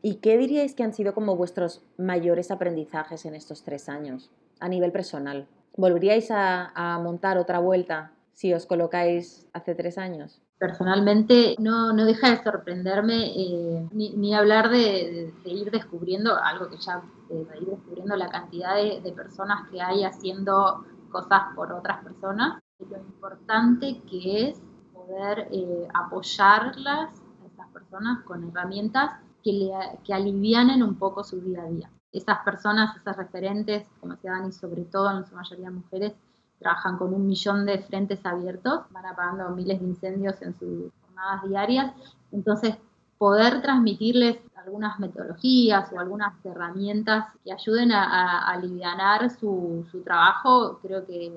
¿Y 0.00 0.16
qué 0.16 0.38
diríais 0.38 0.74
que 0.74 0.84
han 0.84 0.92
sido 0.92 1.12
como 1.14 1.36
vuestros 1.36 1.84
mayores 1.96 2.50
aprendizajes 2.50 3.24
en 3.24 3.34
estos 3.34 3.64
tres 3.64 3.88
años 3.88 4.30
a 4.60 4.68
nivel 4.68 4.92
personal? 4.92 5.46
¿Volveríais 5.76 6.30
a 6.30 6.98
montar 7.02 7.38
otra 7.38 7.58
vuelta 7.58 8.12
si 8.32 8.54
os 8.54 8.66
colocáis 8.66 9.48
hace 9.52 9.74
tres 9.74 9.98
años? 9.98 10.40
personalmente 10.58 11.54
no, 11.58 11.92
no 11.92 12.04
deja 12.04 12.30
de 12.30 12.42
sorprenderme 12.42 13.26
eh, 13.26 13.88
ni, 13.92 14.34
hablar 14.34 14.68
de, 14.70 15.32
ir 15.44 15.70
descubriendo 15.70 16.36
algo 16.36 16.68
que 16.68 16.76
ya, 16.78 17.02
de 17.28 17.58
ir 17.60 17.68
descubriendo 17.68 18.16
la 18.16 18.28
cantidad 18.28 18.74
de, 18.74 19.12
personas 19.12 19.68
que 19.70 19.80
hay 19.80 20.04
haciendo 20.04 20.84
cosas 21.10 21.42
por 21.54 21.72
otras 21.72 22.02
personas, 22.04 22.60
lo 22.78 22.98
importante 22.98 24.02
que 24.10 24.48
es 24.48 24.62
poder 25.08 25.48
eh, 25.50 25.88
apoyarlas 25.94 27.10
a 27.42 27.46
esas 27.46 27.68
personas 27.72 28.22
con 28.24 28.48
herramientas 28.48 29.12
que, 29.42 29.52
le, 29.52 29.70
que 30.04 30.12
alivianen 30.12 30.82
un 30.82 30.96
poco 30.96 31.24
su 31.24 31.40
día 31.40 31.62
a 31.62 31.66
día. 31.66 31.90
Esas 32.12 32.38
personas, 32.44 32.96
esas 32.96 33.16
referentes, 33.16 33.86
como 34.00 34.14
decía 34.14 34.32
Dani, 34.32 34.52
sobre 34.52 34.84
todo 34.84 35.10
en 35.16 35.26
su 35.26 35.34
mayoría 35.34 35.70
mujeres, 35.70 36.14
trabajan 36.58 36.98
con 36.98 37.14
un 37.14 37.26
millón 37.26 37.66
de 37.66 37.78
frentes 37.78 38.24
abiertos, 38.24 38.82
van 38.90 39.06
apagando 39.06 39.50
miles 39.50 39.80
de 39.80 39.86
incendios 39.86 40.40
en 40.42 40.58
sus 40.58 40.92
jornadas 41.02 41.48
diarias. 41.48 41.92
Entonces, 42.32 42.76
poder 43.16 43.62
transmitirles 43.62 44.38
algunas 44.56 44.98
metodologías 45.00 45.92
o 45.92 45.98
algunas 45.98 46.34
herramientas 46.44 47.26
que 47.44 47.52
ayuden 47.52 47.92
a, 47.92 48.48
aliviar 48.48 49.30
su, 49.30 49.84
trabajo, 50.04 50.78
creo 50.82 51.06
que 51.06 51.32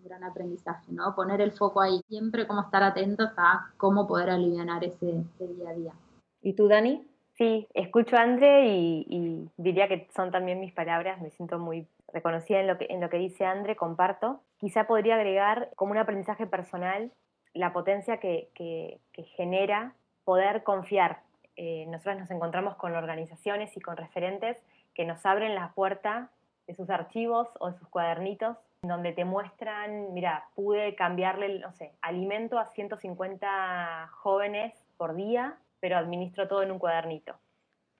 un 0.00 0.08
gran 0.08 0.24
aprendizaje, 0.24 0.92
¿no? 0.92 1.14
Poner 1.14 1.40
el 1.40 1.52
foco 1.52 1.80
ahí, 1.80 2.00
siempre 2.08 2.46
como 2.46 2.62
estar 2.62 2.82
atentos 2.82 3.30
a 3.36 3.70
cómo 3.76 4.06
poder 4.06 4.30
aliviar 4.30 4.82
ese, 4.84 5.24
día 5.38 5.70
a 5.70 5.74
día. 5.74 5.92
¿Y 6.42 6.54
tú, 6.54 6.68
Dani? 6.68 7.06
Sí, 7.36 7.66
escucho 7.74 8.16
a 8.16 8.22
André 8.22 8.68
y, 8.68 9.06
y, 9.08 9.48
diría 9.56 9.88
que 9.88 10.08
son 10.14 10.30
también 10.30 10.60
mis 10.60 10.72
palabras, 10.72 11.20
me 11.20 11.30
siento 11.30 11.58
muy 11.58 11.86
reconocida 12.12 12.60
en 12.60 12.66
lo 12.66 12.76
que, 12.76 12.86
en 12.90 13.00
lo 13.00 13.08
que 13.08 13.18
dice 13.18 13.44
André, 13.44 13.76
comparto. 13.76 14.40
Quizá 14.58 14.86
podría 14.86 15.14
agregar 15.14 15.70
como 15.76 15.92
un 15.92 15.98
aprendizaje 15.98 16.46
personal 16.46 17.10
la 17.54 17.72
potencia 17.72 18.18
que, 18.18 19.00
genera 19.36 19.94
poder 20.24 20.62
confiar. 20.62 21.20
Eh, 21.56 21.86
nosotros 21.88 22.18
nos 22.18 22.30
encontramos 22.30 22.76
con 22.76 22.94
organizaciones 22.94 23.76
y 23.76 23.80
con 23.80 23.96
referentes 23.96 24.56
que 24.94 25.04
nos 25.04 25.24
abren 25.26 25.54
la 25.54 25.72
puerta 25.72 26.30
de 26.70 26.76
sus 26.76 26.90
archivos 26.90 27.48
o 27.58 27.70
de 27.70 27.78
sus 27.78 27.88
cuadernitos, 27.88 28.56
donde 28.82 29.12
te 29.12 29.24
muestran, 29.24 30.14
mira, 30.14 30.44
pude 30.54 30.94
cambiarle, 30.94 31.58
no 31.58 31.72
sé, 31.72 31.92
alimento 32.00 32.58
a 32.58 32.66
150 32.66 34.08
jóvenes 34.12 34.72
por 34.96 35.14
día, 35.14 35.58
pero 35.80 35.98
administro 35.98 36.48
todo 36.48 36.62
en 36.62 36.70
un 36.70 36.78
cuadernito. 36.78 37.34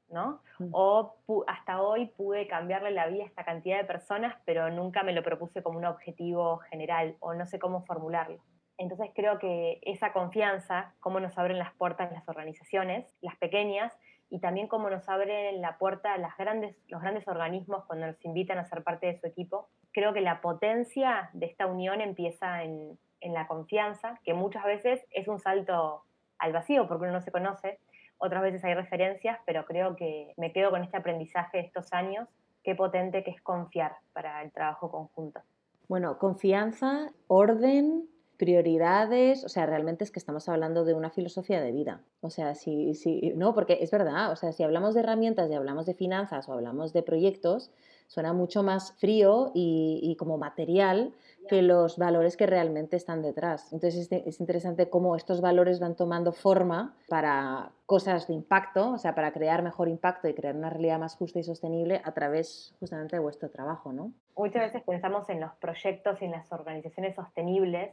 ¿no? 0.09 0.40
Mm. 0.59 0.70
O 0.72 1.14
hasta 1.46 1.83
hoy 1.83 2.06
pude 2.06 2.46
cambiarle 2.48 2.90
la 2.90 3.06
vida 3.06 3.22
a 3.22 3.26
esta 3.26 3.44
cantidad 3.44 3.78
de 3.78 3.85
personas, 3.85 4.37
pero 4.44 4.70
nunca 4.70 5.02
me 5.02 5.12
lo 5.12 5.22
propuse 5.22 5.62
como 5.62 5.78
un 5.78 5.85
objetivo 5.85 6.59
general 6.59 7.16
o 7.20 7.35
no 7.35 7.46
sé 7.46 7.59
cómo 7.59 7.85
formularlo. 7.85 8.40
Entonces 8.76 9.11
creo 9.14 9.38
que 9.38 9.78
esa 9.83 10.12
confianza, 10.12 10.94
cómo 11.00 11.20
nos 11.20 11.37
abren 11.38 11.59
las 11.59 11.72
puertas 11.74 12.11
las 12.12 12.28
organizaciones, 12.28 13.14
las 13.20 13.37
pequeñas, 13.37 13.96
y 14.30 14.38
también 14.38 14.68
cómo 14.68 14.88
nos 14.88 15.08
abren 15.08 15.60
la 15.60 15.76
puerta 15.76 16.16
las 16.16 16.36
grandes, 16.36 16.76
los 16.88 17.02
grandes 17.02 17.26
organismos 17.26 17.84
cuando 17.86 18.06
nos 18.06 18.24
invitan 18.24 18.58
a 18.58 18.64
ser 18.64 18.82
parte 18.82 19.08
de 19.08 19.18
su 19.18 19.26
equipo, 19.26 19.68
creo 19.92 20.12
que 20.12 20.20
la 20.20 20.40
potencia 20.40 21.30
de 21.32 21.46
esta 21.46 21.66
unión 21.66 22.00
empieza 22.00 22.62
en, 22.62 22.96
en 23.20 23.34
la 23.34 23.46
confianza, 23.46 24.20
que 24.24 24.34
muchas 24.34 24.64
veces 24.64 25.04
es 25.10 25.28
un 25.28 25.38
salto 25.38 26.04
al 26.38 26.52
vacío 26.52 26.86
porque 26.88 27.04
uno 27.04 27.12
no 27.12 27.20
se 27.20 27.32
conoce, 27.32 27.78
otras 28.18 28.42
veces 28.42 28.64
hay 28.64 28.74
referencias, 28.74 29.38
pero 29.46 29.64
creo 29.64 29.96
que 29.96 30.32
me 30.36 30.52
quedo 30.52 30.70
con 30.70 30.84
este 30.84 30.96
aprendizaje 30.96 31.58
de 31.58 31.64
estos 31.64 31.92
años, 31.92 32.28
qué 32.62 32.74
potente 32.74 33.24
que 33.24 33.30
es 33.30 33.40
confiar 33.40 33.96
para 34.12 34.42
el 34.42 34.52
trabajo 34.52 34.90
conjunto. 34.90 35.40
Bueno, 35.88 36.18
confianza, 36.18 37.10
orden, 37.26 38.08
prioridades, 38.40 39.44
o 39.44 39.50
sea, 39.50 39.66
realmente 39.66 40.03
es 40.03 40.11
que 40.11 40.18
estamos 40.18 40.48
hablando 40.48 40.87
de 40.87 40.94
una 40.94 41.11
filosofía 41.11 41.61
de 41.61 41.72
vida. 41.72 42.00
O 42.22 42.31
sea, 42.31 42.55
si, 42.55 42.94
si, 42.94 43.35
no, 43.37 43.55
porque 43.55 43.76
es 43.83 43.90
verdad, 43.90 44.33
o 44.33 44.37
sea, 44.37 44.53
si 44.53 44.62
hablamos 44.62 44.94
de 44.94 45.00
herramientas 45.00 45.50
y 45.50 45.55
hablamos 45.55 45.85
de 45.85 45.92
finanzas 45.92 46.48
o 46.48 46.55
hablamos 46.55 46.94
de 46.94 47.03
proyectos, 47.03 47.70
suena 48.07 48.33
mucho 48.33 48.62
más 48.62 48.94
frío 48.98 49.53
y, 49.55 50.16
como 50.18 50.38
material 50.38 51.12
que 51.50 51.61
los 51.61 51.98
valores 51.98 52.38
que 52.38 52.46
realmente 52.46 52.96
están 52.96 53.20
detrás. 53.20 53.74
Entonces 53.74 54.11
es, 54.11 54.40
interesante 54.40 54.88
cómo 54.88 55.16
estos 55.16 55.42
valores 55.42 55.79
van 55.79 55.94
tomando 55.94 56.33
forma 56.33 56.96
para 57.09 57.72
cosas 57.85 58.26
de 58.26 58.33
impacto, 58.33 58.92
o 58.92 58.98
sea, 58.98 59.14
para 59.14 59.33
crear 59.33 59.62
mejor 59.62 59.88
impacto 59.88 60.29
y 60.29 60.35
crear 60.35 60.57
una 60.57 60.70
realidad 60.70 60.98
más 60.98 61.14
justa 61.14 61.40
y 61.40 61.42
sostenible 61.42 62.00
a 62.03 62.12
través 62.12 62.74
justamente 62.81 63.16
de 63.16 63.20
vuestro 63.20 63.50
trabajo, 63.50 63.92
¿no? 63.92 64.12
Muchas 64.35 64.62
veces 64.62 64.83
pensamos 64.83 65.29
en 65.29 65.40
los 65.40 65.53
proyectos 65.57 66.22
y 66.22 66.24
en 66.24 66.31
las 66.31 66.50
organizaciones 66.50 67.14
sostenibles 67.14 67.90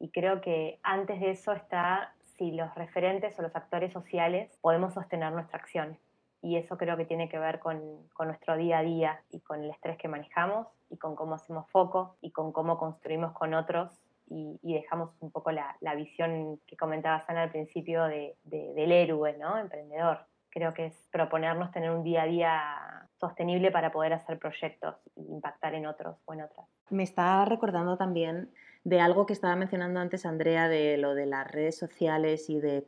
y 0.00 0.10
creo 0.10 0.40
que 0.40 0.78
antes 0.82 1.20
de 1.20 1.30
eso 1.30 1.52
está 1.52 2.14
si 2.36 2.52
los 2.52 2.74
referentes 2.74 3.38
o 3.38 3.42
los 3.42 3.54
actores 3.56 3.92
sociales 3.92 4.56
podemos 4.60 4.94
sostener 4.94 5.32
nuestra 5.32 5.58
acción 5.58 5.98
y 6.42 6.56
eso 6.56 6.78
creo 6.78 6.96
que 6.96 7.04
tiene 7.04 7.28
que 7.28 7.38
ver 7.38 7.58
con, 7.58 7.82
nuestro 8.24 8.56
día 8.56 8.78
a 8.78 8.82
día 8.82 9.20
y 9.30 9.40
con 9.40 9.62
el 9.62 9.70
estrés 9.70 9.98
que 9.98 10.08
manejamos 10.08 10.68
y 10.90 10.96
con 10.96 11.16
cómo 11.16 11.34
hacemos 11.34 11.68
foco 11.70 12.16
y 12.20 12.30
con 12.30 12.52
cómo 12.52 12.78
construimos 12.78 13.32
con 13.32 13.54
otros 13.54 13.90
y, 14.30 14.58
dejamos 14.62 15.10
un 15.20 15.30
poco 15.30 15.50
la, 15.50 15.76
visión 15.96 16.60
que 16.66 16.76
comentaba 16.76 17.24
Sana 17.26 17.42
al 17.42 17.50
principio 17.50 18.04
de, 18.04 18.36
del 18.44 18.92
héroe, 18.92 19.36
¿no? 19.38 19.58
Emprendedor. 19.58 20.20
Creo 20.50 20.74
que 20.74 20.86
es 20.86 21.08
proponernos 21.10 21.72
tener 21.72 21.90
un 21.90 22.04
día 22.04 22.22
a 22.22 22.26
día 22.26 23.08
sostenible 23.18 23.70
para 23.70 23.90
poder 23.90 24.12
hacer 24.12 24.38
proyectos 24.38 24.96
e 25.16 25.22
impactar 25.22 25.74
en 25.74 25.86
otros 25.86 26.16
o 26.26 26.34
en 26.34 26.42
otras. 26.42 26.66
Me 26.90 27.02
está 27.02 27.44
recordando 27.46 27.96
también 27.96 28.50
de 28.84 29.00
algo 29.00 29.26
que 29.26 29.32
estaba 29.32 29.56
mencionando 29.56 30.00
antes 30.00 30.24
Andrea, 30.24 30.68
de 30.68 30.96
lo 30.96 31.14
de 31.14 31.26
las 31.26 31.50
redes 31.50 31.76
sociales 31.76 32.48
y 32.48 32.60
de 32.60 32.84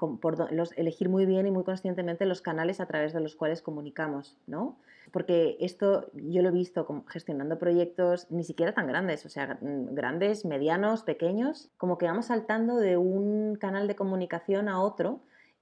elegir 0.76 1.09
muy 1.09 1.26
bien 1.26 1.46
y 1.46 1.50
muy 1.50 1.64
conscientemente 1.64 2.26
los 2.26 2.42
canales 2.42 2.81
a 2.81 2.87
través 2.87 3.12
de 3.12 3.20
los 3.20 3.37
cuales 3.37 3.62
comunicamos, 3.62 4.37
¿no? 4.46 4.79
Porque 5.12 5.57
esto 5.61 6.11
yo 6.14 6.42
lo 6.42 6.50
he 6.50 6.53
visto 6.53 6.87
como 6.87 7.05
gestionando 7.07 7.59
proyectos 7.59 8.31
ni 8.31 8.44
siquiera 8.44 8.72
tan 8.72 8.87
grandes, 8.87 9.26
o 9.26 9.29
sea, 9.29 9.59
mm, 9.61 9.94
grandes, 9.94 10.44
medianos, 10.44 11.03
pequeños, 11.03 11.70
como 11.76 11.98
que 11.98 12.07
vamos 12.07 12.26
saltando 12.26 12.76
de 12.76 12.96
un 12.96 13.57
canal 13.57 13.88
de 13.88 13.96
comunicación 13.96 14.68
a 14.68 14.81
otro 14.81 15.20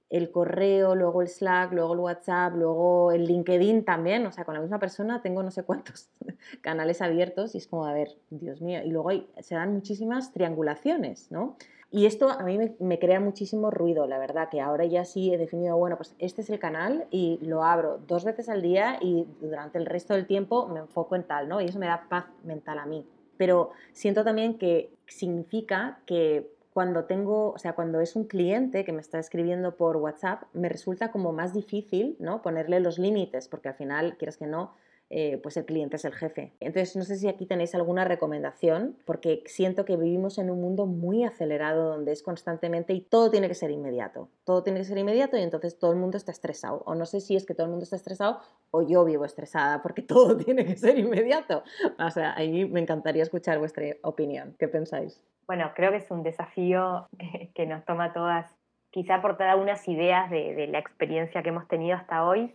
el 0.09 0.31
correo, 0.31 0.95
luego 0.95 1.21
el 1.21 1.27
Slack, 1.27 1.71
luego 1.71 1.93
el 1.93 1.99
WhatsApp, 1.99 2.55
luego 2.55 3.11
el 3.11 3.25
LinkedIn 3.25 3.85
también, 3.85 4.25
o 4.25 4.31
sea, 4.31 4.43
con 4.43 4.55
la 4.55 4.61
misma 4.61 4.79
persona 4.79 5.21
tengo 5.21 5.43
no 5.43 5.51
sé 5.51 5.63
cuántos 5.63 6.09
canales 6.61 7.01
abiertos 7.01 7.53
y 7.53 7.59
es 7.59 7.67
como, 7.67 7.85
a 7.85 7.93
ver, 7.93 8.17
Dios 8.29 8.61
mío, 8.61 8.81
y 8.83 8.89
luego 8.89 9.11
se 9.39 9.55
dan 9.55 9.73
muchísimas 9.73 10.31
triangulaciones, 10.33 11.31
¿no? 11.31 11.57
Y 11.91 12.05
esto 12.05 12.29
a 12.29 12.43
mí 12.43 12.59
me, 12.79 12.99
crea 12.99 13.19
muchísimo 13.19 13.71
ruido, 13.71 14.05
la 14.05 14.19
verdad, 14.19 14.49
que 14.49 14.61
ahora 14.61 14.85
ya 14.85 15.05
sí 15.05 15.33
he 15.33 15.39
definido, 15.39 15.75
bueno, 15.75 15.97
pues 15.97 16.15
este 16.19 16.41
es 16.41 16.49
el 16.51 16.59
canal 16.59 17.07
y 17.09 17.39
lo 17.41 17.63
abro 17.63 17.99
dos 18.07 18.25
veces 18.25 18.47
al 18.47 18.61
día 18.61 18.99
y 19.01 19.25
durante 19.41 19.79
el 19.79 19.87
resto 19.87 20.13
del 20.13 20.27
tiempo 20.27 20.67
me 20.67 20.81
enfoco 20.81 21.15
en 21.15 21.23
tal, 21.23 21.49
¿no? 21.49 21.61
Y 21.61 21.65
eso 21.65 21.79
me 21.79 21.87
da 21.87 22.05
paz 22.07 22.25
mental 22.43 22.77
a 22.77 22.85
mí. 22.85 23.07
Pero 23.37 23.71
siento 23.91 24.23
también 24.23 24.59
que 24.59 24.93
significa 25.07 25.99
que 26.05 26.51
cuando 26.73 27.05
tengo, 27.05 27.51
o 27.51 27.57
sea, 27.57 27.73
cuando 27.73 27.99
es 27.99 28.15
un 28.15 28.25
cliente 28.25 28.85
que 28.85 28.93
me 28.93 29.01
está 29.01 29.19
escribiendo 29.19 29.75
por 29.75 29.97
WhatsApp, 29.97 30.43
me 30.53 30.69
resulta 30.69 31.11
como 31.11 31.33
más 31.33 31.53
difícil, 31.53 32.15
¿no? 32.19 32.41
Ponerle 32.41 32.79
los 32.79 32.99
límites, 32.99 33.47
porque 33.47 33.69
al 33.69 33.75
final, 33.75 34.17
quieres 34.17 34.37
que 34.37 34.47
no, 34.47 34.73
eh, 35.11 35.39
pues 35.41 35.57
el 35.57 35.65
cliente 35.65 35.95
es 35.95 36.05
el 36.05 36.13
jefe. 36.13 36.53
Entonces, 36.59 36.95
no 36.95 37.03
sé 37.03 37.15
si 37.15 37.27
aquí 37.27 37.47
tenéis 37.47 37.73
alguna 37.73 38.05
recomendación, 38.05 38.95
porque 39.05 39.41
siento 39.47 39.83
que 39.83 39.97
vivimos 39.97 40.37
en 40.37 40.51
un 40.51 40.61
mundo 40.61 40.85
muy 40.85 41.23
acelerado 41.23 41.89
donde 41.89 42.11
es 42.11 42.21
constantemente 42.21 42.93
y 42.93 43.01
todo 43.01 43.31
tiene 43.31 43.47
que 43.47 43.55
ser 43.55 43.71
inmediato. 43.71 44.29
Todo 44.43 44.61
tiene 44.61 44.79
que 44.79 44.85
ser 44.85 44.99
inmediato 44.99 45.35
y 45.35 45.41
entonces 45.41 45.79
todo 45.79 45.93
el 45.93 45.97
mundo 45.97 46.17
está 46.17 46.31
estresado. 46.31 46.83
O 46.85 46.93
no 46.93 47.07
sé 47.07 47.21
si 47.21 47.35
es 47.35 47.47
que 47.47 47.55
todo 47.55 47.65
el 47.65 47.71
mundo 47.71 47.85
está 47.85 47.95
estresado 47.95 48.39
o 48.69 48.83
yo 48.83 49.03
vivo 49.03 49.25
estresada 49.25 49.81
porque 49.81 50.01
todo 50.03 50.37
tiene 50.37 50.63
que 50.63 50.75
ser 50.75 50.99
inmediato. 50.99 51.63
O 51.97 52.11
sea, 52.11 52.35
ahí 52.35 52.65
me 52.65 52.79
encantaría 52.79 53.23
escuchar 53.23 53.57
vuestra 53.57 53.85
opinión. 54.03 54.55
¿Qué 54.59 54.67
pensáis? 54.67 55.23
Bueno, 55.47 55.71
creo 55.75 55.89
que 55.89 55.97
es 55.97 56.11
un 56.11 56.21
desafío 56.21 57.07
que 57.55 57.65
nos 57.65 57.83
toma 57.83 58.13
todas, 58.13 58.55
quizá 58.91 59.15
aportar 59.15 59.49
algunas 59.49 59.87
ideas 59.87 60.29
de, 60.29 60.53
de 60.53 60.67
la 60.67 60.77
experiencia 60.77 61.41
que 61.41 61.49
hemos 61.49 61.67
tenido 61.67 61.97
hasta 61.97 62.23
hoy. 62.23 62.53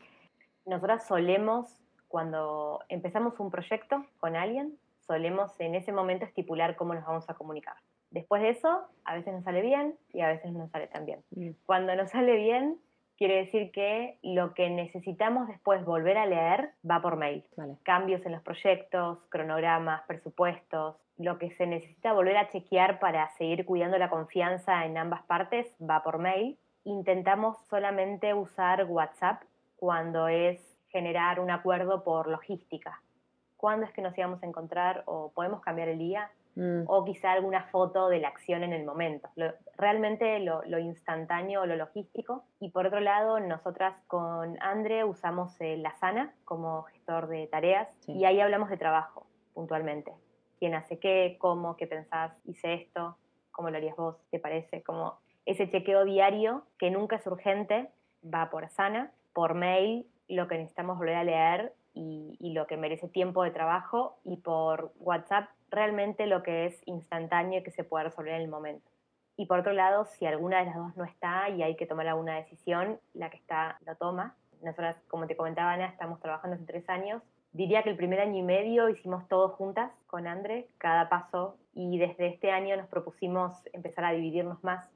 Nosotras 0.67 1.05
solemos 1.07 1.84
cuando 2.15 2.79
empezamos 2.91 3.41
un 3.41 3.51
proyecto 3.51 4.07
con 4.21 4.37
alguien, 4.37 4.79
solemos 5.01 5.59
en 5.61 5.75
ese 5.75 5.91
momento 5.91 6.25
estipular 6.25 6.77
cómo 6.77 6.95
nos 6.95 7.05
vamos 7.05 7.29
a 7.29 7.35
comunicar. 7.35 7.75
Después 8.13 8.41
de 8.41 8.51
eso, 8.51 8.83
a 9.05 9.17
veces 9.17 9.35
nos 9.35 9.43
sale 9.43 9.63
bien 9.63 9.97
y 10.13 10.21
a 10.21 10.29
veces 10.29 10.53
no 10.53 10.61
nos 10.61 10.71
sale 10.71 10.87
tan 10.87 11.07
bien. 11.07 11.25
Cuando 11.67 11.97
nos 11.97 12.11
sale 12.11 12.37
bien, 12.37 12.79
quiere 13.19 13.39
decir 13.39 13.73
que 13.73 14.21
lo 14.23 14.55
que 14.55 14.71
necesitamos 14.71 15.49
después 15.49 15.85
volver 15.85 16.17
a 16.17 16.27
leer 16.27 16.71
va 16.89 17.03
por 17.03 17.17
mail. 17.17 17.43
Vale. 17.57 17.79
Cambios 17.83 18.25
en 18.25 18.31
los 18.31 18.43
proyectos, 18.43 19.19
cronogramas, 19.29 20.03
presupuestos, 20.07 20.95
lo 21.19 21.39
que 21.39 21.51
se 21.57 21.67
necesita 21.67 22.13
volver 22.13 22.37
a 22.37 22.49
chequear 22.51 23.01
para 23.01 23.29
seguir 23.31 23.65
cuidando 23.65 23.99
la 23.99 24.09
confianza 24.09 24.87
en 24.87 24.99
ambas 24.99 25.25
partes 25.25 25.67
va 25.83 26.05
por 26.05 26.19
mail. 26.19 26.57
Intentamos 26.85 27.59
solamente 27.67 28.35
usar 28.35 28.85
WhatsApp 28.85 29.43
cuando 29.75 30.29
es 30.29 30.74
generar 30.99 31.41
un 31.41 31.51
acuerdo 31.51 32.05
por 32.05 32.29
logística. 32.29 33.03
¿Cuándo 33.57 33.85
es 33.85 33.93
que 33.93 34.01
nos 34.01 34.17
íbamos 34.17 34.41
a 34.43 34.47
encontrar 34.47 35.03
o 35.07 35.33
podemos 35.35 35.61
cambiar 35.61 35.89
el 35.89 35.99
día? 35.99 36.31
Mm. 36.57 36.85
o 36.87 37.05
quizá 37.05 37.33
alguna 37.33 37.65
foto 37.73 38.09
de 38.09 38.21
la 38.21 38.29
acción 38.29 38.63
en 38.63 38.73
el 38.73 38.85
momento. 38.85 39.29
Lo- 39.35 39.53
realmente 39.77 40.39
lo, 40.39 40.63
lo 40.67 40.79
instantáneo 40.79 41.63
o 41.63 41.67
lo 41.67 41.75
logístico. 41.75 42.45
Y 42.61 42.71
por 42.71 42.87
otro 42.87 43.01
lado, 43.01 43.41
nosotras 43.41 43.97
con 44.07 44.57
Andre 44.63 45.03
usamos 45.03 45.61
eh, 45.61 45.77
la 45.79 45.97
Sana 45.97 46.33
como 46.45 46.85
gestor 46.85 47.27
de 47.27 47.49
tareas 47.49 47.89
Sí. 48.07 48.13
y 48.13 48.25
ahí 48.25 48.39
hablamos 48.41 48.71
de 48.71 48.77
trabajo 48.77 49.27
puntualmente. 49.53 50.13
¿Quién 50.61 50.77
hace 50.77 51.01
qué? 51.01 51.37
¿Cómo? 51.41 51.75
¿Qué 51.77 51.89
pensás? 51.89 52.31
¿Hice 52.45 52.75
esto? 52.75 53.17
¿Cómo 53.51 53.71
lo 53.71 53.77
harías 53.77 53.97
vos? 53.97 54.15
¿Te 54.31 54.39
parece? 54.39 54.85
Como 54.85 55.19
ese 55.47 55.69
chequeo 55.69 56.05
diario 56.05 56.67
que 56.79 56.89
nunca 56.93 57.17
es 57.17 57.27
urgente 57.27 57.91
va 58.33 58.49
por 58.51 58.69
Sana, 58.69 59.11
por 59.33 59.55
mail, 59.55 60.07
lo 60.29 60.49
que 60.49 60.57
necesitamos 60.57 60.99
volver 60.99 61.17
a 61.17 61.25
leer 61.25 61.73
y, 61.95 62.53
lo 62.53 62.67
que 62.67 62.77
merece 62.77 63.09
tiempo 63.09 63.43
de 63.43 63.51
trabajo 63.51 64.19
y 64.25 64.37
por 64.37 64.93
WhatsApp 64.99 65.49
realmente 65.71 66.27
lo 66.27 66.43
que 66.43 66.67
es 66.67 66.83
instantáneo 66.87 67.61
y 67.61 67.63
que 67.63 67.71
se 67.71 67.85
puede 67.85 68.05
resolver 68.05 68.35
en 68.35 68.43
el 68.43 68.49
momento. 68.49 68.89
Y 69.37 69.47
por 69.47 69.59
otro 69.59 69.73
lado, 69.73 70.05
si 70.05 70.27
alguna 70.27 70.61
de 70.61 70.67
las 70.67 70.77
dos 70.77 70.97
no 70.97 71.05
está 71.05 71.49
y 71.49 71.63
hay 71.63 71.75
que 71.75 71.87
tomar 71.87 72.07
alguna 72.07 72.37
decisión, 72.37 73.01
la 73.15 73.31
que 73.31 73.37
está 73.37 73.79
lo 73.85 73.97
toma. 73.97 74.37
Nosotras, 74.63 74.97
como 75.09 75.27
te 75.27 75.37
comentaba 75.37 75.73
Ana, 75.73 75.87
estamos 75.87 76.21
trabajando 76.21 76.55
hace 76.57 76.65
tres 76.65 76.89
años. 76.89 77.23
Diría 77.53 77.83
que 77.83 77.91
el 77.91 77.97
primer 77.97 78.21
año 78.21 78.39
y 78.39 78.43
medio 78.43 78.89
hicimos 78.89 79.27
todo 79.29 79.49
juntas 79.51 79.93
con 80.07 80.27
Andre, 80.27 80.69
cada 80.79 81.09
paso, 81.09 81.57
y 81.75 81.99
desde 81.99 82.29
este 82.29 82.53
año 82.53 82.77
nos 82.77 82.89
propusimos 82.89 83.53
empezar 83.73 84.05
a 84.05 84.13
dividirnos 84.13 84.63
más. 84.63 84.89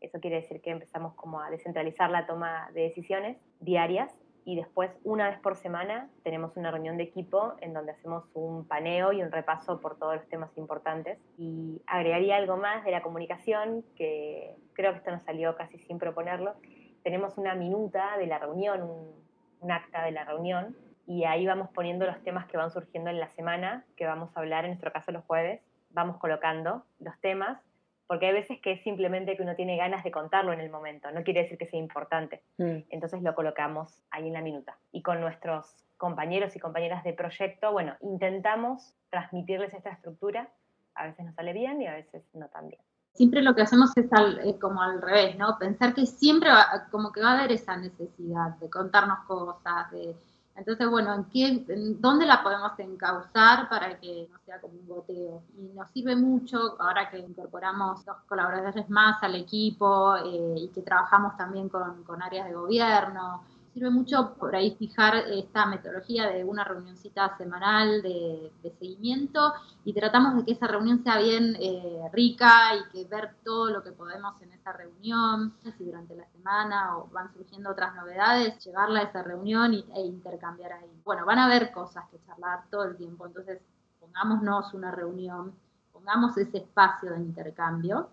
Eso 0.00 0.20
quiere 0.20 0.36
decir 0.36 0.60
que 0.60 0.70
empezamos 0.70 1.14
como 1.14 1.40
a 1.40 1.50
descentralizar 1.50 2.10
la 2.10 2.26
toma 2.26 2.70
de 2.74 2.82
decisiones 2.82 3.38
diarias 3.60 4.14
y 4.44 4.56
después 4.56 4.90
una 5.04 5.28
vez 5.30 5.38
por 5.40 5.56
semana 5.56 6.08
tenemos 6.22 6.56
una 6.56 6.70
reunión 6.70 6.96
de 6.96 7.04
equipo 7.04 7.54
en 7.60 7.72
donde 7.72 7.92
hacemos 7.92 8.24
un 8.34 8.66
paneo 8.66 9.12
y 9.12 9.22
un 9.22 9.32
repaso 9.32 9.80
por 9.80 9.98
todos 9.98 10.16
los 10.16 10.28
temas 10.28 10.56
importantes. 10.56 11.18
Y 11.38 11.80
agregaría 11.86 12.36
algo 12.36 12.56
más 12.56 12.84
de 12.84 12.90
la 12.90 13.02
comunicación, 13.02 13.84
que 13.96 14.54
creo 14.74 14.92
que 14.92 14.98
esto 14.98 15.10
nos 15.10 15.22
salió 15.22 15.56
casi 15.56 15.78
sin 15.78 15.98
proponerlo. 15.98 16.54
Tenemos 17.02 17.38
una 17.38 17.54
minuta 17.54 18.16
de 18.18 18.26
la 18.26 18.38
reunión, 18.38 18.82
un, 18.82 19.12
un 19.60 19.72
acta 19.72 20.04
de 20.04 20.12
la 20.12 20.24
reunión, 20.24 20.76
y 21.06 21.24
ahí 21.24 21.46
vamos 21.46 21.70
poniendo 21.74 22.06
los 22.06 22.22
temas 22.22 22.46
que 22.46 22.56
van 22.56 22.70
surgiendo 22.70 23.10
en 23.10 23.20
la 23.20 23.28
semana, 23.28 23.84
que 23.96 24.06
vamos 24.06 24.34
a 24.36 24.40
hablar, 24.40 24.64
en 24.64 24.72
nuestro 24.72 24.92
caso 24.92 25.12
los 25.12 25.24
jueves, 25.24 25.60
vamos 25.90 26.18
colocando 26.18 26.84
los 26.98 27.18
temas, 27.20 27.60
porque 28.06 28.26
hay 28.26 28.32
veces 28.34 28.60
que 28.60 28.72
es 28.72 28.82
simplemente 28.82 29.36
que 29.36 29.42
uno 29.42 29.54
tiene 29.56 29.76
ganas 29.76 30.04
de 30.04 30.10
contarlo 30.10 30.52
en 30.52 30.60
el 30.60 30.70
momento, 30.70 31.10
no 31.10 31.22
quiere 31.22 31.42
decir 31.42 31.58
que 31.58 31.66
sea 31.66 31.78
importante 31.80 32.42
Mm. 32.58 32.84
entonces 32.90 33.22
lo 33.22 33.34
colocamos 33.34 34.02
ahí 34.10 34.26
en 34.28 34.32
la 34.34 34.40
minuta. 34.42 34.76
Y 34.92 35.02
con 35.02 35.20
nuestros 35.20 35.74
compañeros 35.96 36.54
y 36.56 36.60
compañeras 36.60 37.02
de 37.04 37.12
proyecto, 37.14 37.72
bueno, 37.72 37.94
intentamos 38.00 38.94
transmitirles 39.10 39.72
esta 39.74 39.90
estructura. 39.90 40.48
A 40.94 41.06
veces 41.06 41.24
nos 41.24 41.34
sale 41.34 41.52
bien 41.52 41.80
y 41.82 41.86
a 41.86 41.94
veces 41.94 42.22
no 42.34 42.48
tan 42.48 42.68
bien. 42.68 42.80
Siempre 43.14 43.42
lo 43.42 43.54
que 43.54 43.62
hacemos 43.62 43.90
es 43.96 44.12
al- 44.12 44.40
eh, 44.46 44.58
como 44.60 44.82
al 44.82 45.00
revés, 45.00 45.36
¿no? 45.38 45.56
Pensar 45.58 45.94
que 45.94 46.04
siempre 46.04 46.50
va, 46.50 46.88
como 46.90 47.10
que 47.12 47.20
va 47.22 47.30
a 47.32 47.38
haber 47.38 47.52
esa 47.52 47.76
necesidad 47.76 48.50
de 48.60 48.68
contarnos 48.68 49.20
cosas, 49.26 49.90
de... 49.92 50.14
Entonces, 50.56 50.88
bueno, 50.88 51.12
¿en 51.14 51.24
qué, 51.24 51.64
en 51.68 52.00
¿dónde 52.00 52.26
la 52.26 52.42
podemos 52.42 52.78
encauzar 52.78 53.68
para 53.68 53.98
que 53.98 54.28
no 54.30 54.38
sea 54.46 54.60
como 54.60 54.74
un 54.74 54.86
goteo? 54.86 55.42
Y 55.58 55.74
nos 55.74 55.90
sirve 55.90 56.14
mucho 56.14 56.80
ahora 56.80 57.10
que 57.10 57.18
incorporamos 57.18 58.04
dos 58.04 58.18
colaboradores 58.28 58.88
más 58.88 59.20
al 59.22 59.34
equipo 59.34 60.14
eh, 60.16 60.54
y 60.56 60.68
que 60.68 60.82
trabajamos 60.82 61.36
también 61.36 61.68
con, 61.68 62.04
con 62.04 62.22
áreas 62.22 62.46
de 62.48 62.54
gobierno. 62.54 63.42
Sirve 63.74 63.90
mucho 63.90 64.36
por 64.38 64.54
ahí 64.56 64.74
fijar 64.76 65.16
esta 65.28 65.66
metodología 65.66 66.28
de 66.30 66.44
una 66.44 66.62
reunioncita 66.64 67.36
semanal 67.36 68.00
de, 68.02 68.50
seguimiento 68.78 69.52
y 69.84 69.92
tratamos 69.92 70.36
de 70.36 70.44
que 70.44 70.52
esa 70.52 70.66
reunión 70.68 71.02
sea 71.02 71.18
bien 71.18 71.56
eh, 71.60 72.08
rica 72.12 72.74
y 72.76 72.88
que 72.92 73.04
ver 73.08 73.34
todo 73.44 73.70
lo 73.70 73.82
que 73.82 73.90
podemos 73.92 74.40
en 74.42 74.52
esa 74.52 74.72
reunión, 74.72 75.54
si 75.76 75.84
durante 75.84 76.14
la 76.14 76.24
semana 76.30 76.96
o 76.98 77.08
van 77.08 77.32
surgiendo 77.34 77.70
otras 77.70 77.94
novedades, 77.96 78.64
llevarla 78.64 79.00
a 79.00 79.02
esa 79.04 79.22
reunión 79.24 79.74
y- 79.74 79.84
e 79.94 80.02
intercambiar 80.06 80.72
ahí. 80.72 80.90
Bueno, 81.04 81.26
van 81.26 81.40
a 81.40 81.46
haber 81.46 81.72
cosas 81.72 82.04
que 82.10 82.20
charlar 82.26 82.64
todo 82.70 82.84
el 82.84 82.96
tiempo, 82.96 83.26
entonces 83.26 83.60
pongámonos 84.00 84.72
una 84.72 84.92
reunión, 84.92 85.52
pongamos 85.92 86.36
ese 86.38 86.58
espacio 86.58 87.12
de 87.12 87.20
intercambio, 87.20 88.08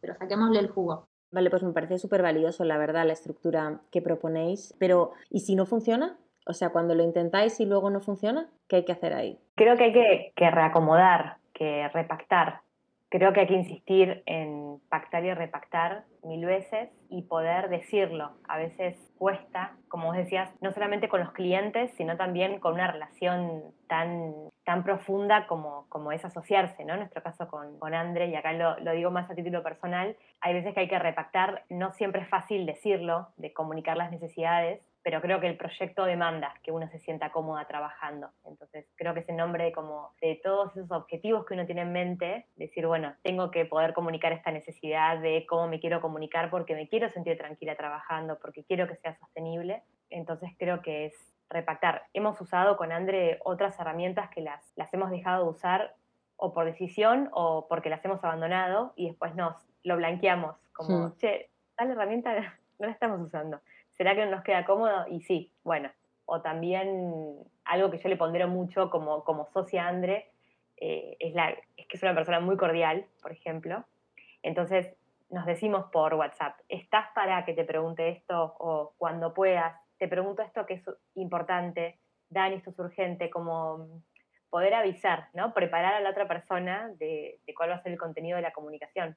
pero 0.00 0.16
saquémosle 0.18 0.58
el 0.58 0.70
jugo. 0.70 1.05
Vale, 1.30 1.50
pues 1.50 1.62
me 1.62 1.72
parece 1.72 1.98
súper 1.98 2.22
valioso, 2.22 2.64
la 2.64 2.78
verdad, 2.78 3.06
la 3.06 3.12
estructura 3.12 3.80
que 3.90 4.02
proponéis. 4.02 4.74
Pero, 4.78 5.12
¿y 5.30 5.40
si 5.40 5.54
no 5.56 5.66
funciona? 5.66 6.16
O 6.46 6.52
sea, 6.52 6.70
cuando 6.70 6.94
lo 6.94 7.02
intentáis 7.02 7.58
y 7.60 7.66
luego 7.66 7.90
no 7.90 8.00
funciona, 8.00 8.48
¿qué 8.68 8.76
hay 8.76 8.84
que 8.84 8.92
hacer 8.92 9.12
ahí? 9.12 9.38
Creo 9.56 9.76
que 9.76 9.84
hay 9.84 9.92
que, 9.92 10.32
que 10.36 10.50
reacomodar, 10.50 11.38
que 11.52 11.88
repactar. 11.88 12.60
Creo 13.08 13.32
que 13.32 13.40
hay 13.40 13.46
que 13.46 13.54
insistir 13.54 14.22
en 14.26 14.80
pactar 14.88 15.24
y 15.24 15.32
repactar 15.32 16.04
mil 16.24 16.44
veces 16.44 16.90
y 17.08 17.22
poder 17.22 17.68
decirlo. 17.68 18.32
A 18.48 18.58
veces 18.58 18.96
cuesta, 19.16 19.76
como 19.88 20.08
vos 20.08 20.16
decías, 20.16 20.52
no 20.60 20.72
solamente 20.72 21.08
con 21.08 21.20
los 21.20 21.32
clientes, 21.32 21.92
sino 21.96 22.16
también 22.16 22.58
con 22.58 22.74
una 22.74 22.90
relación 22.90 23.62
tan, 23.86 24.34
tan 24.64 24.82
profunda 24.82 25.46
como, 25.46 25.86
como 25.88 26.10
es 26.10 26.24
asociarse, 26.24 26.84
¿no? 26.84 26.94
En 26.94 27.00
nuestro 27.00 27.22
caso 27.22 27.46
con, 27.46 27.78
con 27.78 27.94
Andre, 27.94 28.26
y 28.26 28.34
acá 28.34 28.52
lo, 28.52 28.76
lo 28.80 28.92
digo 28.92 29.12
más 29.12 29.30
a 29.30 29.36
título 29.36 29.62
personal, 29.62 30.16
hay 30.40 30.54
veces 30.54 30.74
que 30.74 30.80
hay 30.80 30.88
que 30.88 30.98
repactar, 30.98 31.64
no 31.68 31.92
siempre 31.92 32.22
es 32.22 32.28
fácil 32.28 32.66
decirlo, 32.66 33.28
de 33.36 33.52
comunicar 33.52 33.96
las 33.96 34.10
necesidades, 34.10 34.82
pero 35.06 35.20
creo 35.20 35.38
que 35.38 35.46
el 35.46 35.56
proyecto 35.56 36.04
demanda 36.04 36.52
que 36.64 36.72
uno 36.72 36.88
se 36.88 36.98
sienta 36.98 37.30
cómoda 37.30 37.64
trabajando. 37.68 38.30
Entonces, 38.44 38.88
creo 38.96 39.14
que 39.14 39.20
ese 39.20 39.32
nombre 39.32 39.70
como 39.70 40.10
de 40.20 40.40
todos 40.42 40.76
esos 40.76 40.90
objetivos 40.90 41.46
que 41.46 41.54
uno 41.54 41.64
tiene 41.64 41.82
en 41.82 41.92
mente, 41.92 42.46
decir, 42.56 42.88
bueno, 42.88 43.14
tengo 43.22 43.52
que 43.52 43.66
poder 43.66 43.92
comunicar 43.92 44.32
esta 44.32 44.50
necesidad 44.50 45.20
de 45.20 45.46
cómo 45.48 45.68
me 45.68 45.78
quiero 45.78 46.00
comunicar 46.00 46.50
porque 46.50 46.74
me 46.74 46.88
quiero 46.88 47.08
sentir 47.10 47.38
tranquila 47.38 47.76
trabajando, 47.76 48.36
porque 48.40 48.64
quiero 48.64 48.88
que 48.88 48.96
sea 48.96 49.16
sostenible. 49.16 49.84
Entonces, 50.10 50.50
creo 50.58 50.82
que 50.82 51.06
es 51.06 51.14
repactar. 51.50 52.02
Hemos 52.12 52.40
usado 52.40 52.76
con 52.76 52.90
Andre 52.90 53.38
otras 53.44 53.78
herramientas 53.78 54.28
que 54.30 54.40
las, 54.40 54.72
las 54.74 54.92
hemos 54.92 55.12
dejado 55.12 55.44
de 55.44 55.50
usar 55.50 55.94
o 56.34 56.52
por 56.52 56.64
decisión 56.64 57.30
o 57.30 57.68
porque 57.68 57.90
las 57.90 58.04
hemos 58.04 58.24
abandonado 58.24 58.92
y 58.96 59.06
después 59.06 59.36
nos 59.36 59.54
lo 59.84 59.98
blanqueamos 59.98 60.56
como, 60.72 60.98
Hmm. 60.98 61.16
che, 61.18 61.48
tal 61.76 61.92
herramienta 61.92 62.34
no 62.80 62.86
la 62.86 62.92
estamos 62.92 63.20
usando. 63.20 63.60
¿Será 63.96 64.14
que 64.14 64.24
no 64.24 64.30
nos 64.30 64.44
queda 64.44 64.64
cómodo? 64.64 65.06
Y 65.08 65.22
sí, 65.22 65.52
bueno. 65.64 65.90
O 66.24 66.42
también 66.42 67.38
algo 67.64 67.90
que 67.90 67.98
yo 67.98 68.08
le 68.08 68.16
pondero 68.16 68.48
mucho 68.48 68.90
como, 68.90 69.22
como 69.24 69.46
socia 69.52 69.86
Andre, 69.86 70.30
eh, 70.76 71.16
es, 71.20 71.34
la, 71.34 71.50
es 71.76 71.86
que 71.86 71.96
es 71.96 72.02
una 72.02 72.14
persona 72.14 72.40
muy 72.40 72.56
cordial, 72.56 73.06
por 73.22 73.32
ejemplo. 73.32 73.84
Entonces 74.42 74.92
nos 75.30 75.46
decimos 75.46 75.86
por 75.90 76.14
WhatsApp, 76.14 76.58
¿estás 76.68 77.06
para 77.14 77.44
que 77.44 77.54
te 77.54 77.64
pregunte 77.64 78.08
esto? 78.08 78.56
O 78.58 78.94
cuando 78.98 79.34
puedas, 79.34 79.74
te 79.98 80.08
pregunto 80.08 80.42
esto 80.42 80.66
que 80.66 80.74
es 80.74 80.84
importante, 81.14 81.98
Dani, 82.28 82.56
esto 82.56 82.70
es 82.70 82.78
urgente, 82.78 83.30
como 83.30 84.02
poder 84.50 84.74
avisar, 84.74 85.28
¿no? 85.34 85.52
Preparar 85.54 85.94
a 85.94 86.00
la 86.00 86.10
otra 86.10 86.28
persona 86.28 86.90
de, 86.98 87.40
de 87.46 87.54
cuál 87.54 87.70
va 87.70 87.76
a 87.76 87.82
ser 87.82 87.92
el 87.92 87.98
contenido 87.98 88.36
de 88.36 88.42
la 88.42 88.52
comunicación. 88.52 89.16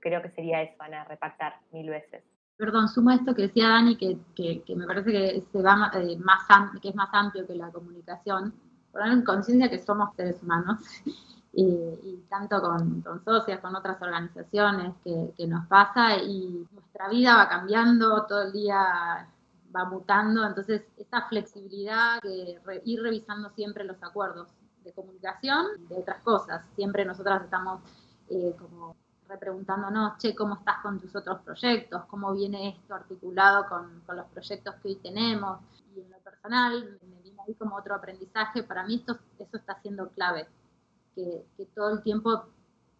Creo 0.00 0.22
que 0.22 0.30
sería 0.30 0.62
eso, 0.62 0.82
Ana, 0.82 1.04
repactar 1.04 1.56
mil 1.72 1.90
veces. 1.90 2.24
Perdón, 2.60 2.88
suma 2.88 3.14
esto 3.14 3.34
que 3.34 3.44
decía 3.48 3.70
Dani, 3.70 3.96
que, 3.96 4.18
que, 4.36 4.76
me 4.76 4.86
parece 4.86 5.10
que, 5.10 5.44
se 5.50 5.62
va, 5.62 5.90
eh, 5.94 6.18
más 6.18 6.46
que 6.82 6.90
es 6.90 6.94
más 6.94 7.08
amplio 7.10 7.46
que 7.46 7.54
la 7.54 7.70
comunicación, 7.70 8.52
poner 8.92 9.12
en 9.14 9.24
conciencia 9.24 9.70
que 9.70 9.78
somos 9.78 10.14
seres 10.14 10.42
humanos 10.42 10.78
y, 11.54 12.18
tanto 12.28 12.60
con, 12.60 13.00
con 13.00 13.24
socias, 13.24 13.60
con 13.60 13.74
otras 13.74 14.00
organizaciones 14.02 14.92
que, 15.02 15.32
que 15.38 15.46
nos 15.46 15.66
pasa 15.68 16.18
y 16.18 16.66
nuestra 16.72 17.08
vida 17.08 17.34
va 17.34 17.48
cambiando, 17.48 18.26
todo 18.26 18.42
el 18.42 18.52
día 18.52 19.26
va 19.74 19.84
mutando, 19.86 20.46
entonces 20.46 20.82
esta 20.98 21.22
flexibilidad, 21.28 22.20
re- 22.66 22.82
ir 22.84 23.00
revisando 23.00 23.48
siempre 23.56 23.84
los 23.84 24.02
acuerdos 24.02 24.48
de 24.84 24.92
comunicación, 24.92 25.64
de 25.88 25.94
otras 25.96 26.22
cosas, 26.22 26.62
siempre 26.76 27.06
nosotras 27.06 27.42
estamos 27.42 27.80
eh, 28.28 28.54
como 28.58 28.96
repreguntándonos, 29.30 30.18
che, 30.18 30.34
¿cómo 30.34 30.56
estás 30.56 30.78
con 30.82 30.98
tus 30.98 31.14
otros 31.14 31.40
proyectos? 31.40 32.04
¿Cómo 32.06 32.32
viene 32.32 32.70
esto 32.70 32.94
articulado 32.94 33.66
con, 33.68 34.02
con 34.04 34.16
los 34.16 34.26
proyectos 34.26 34.74
que 34.82 34.88
hoy 34.88 34.96
tenemos? 34.96 35.60
Y 35.94 36.00
en 36.00 36.10
lo 36.10 36.18
personal, 36.18 36.98
me 37.08 37.22
vino 37.22 37.42
ahí 37.46 37.54
como 37.54 37.76
otro 37.76 37.94
aprendizaje, 37.94 38.62
para 38.64 38.84
mí 38.84 38.96
esto, 38.96 39.18
eso 39.38 39.56
está 39.56 39.80
siendo 39.80 40.08
clave, 40.10 40.48
que, 41.14 41.46
que 41.56 41.66
todo 41.66 41.90
el 41.90 42.02
tiempo 42.02 42.44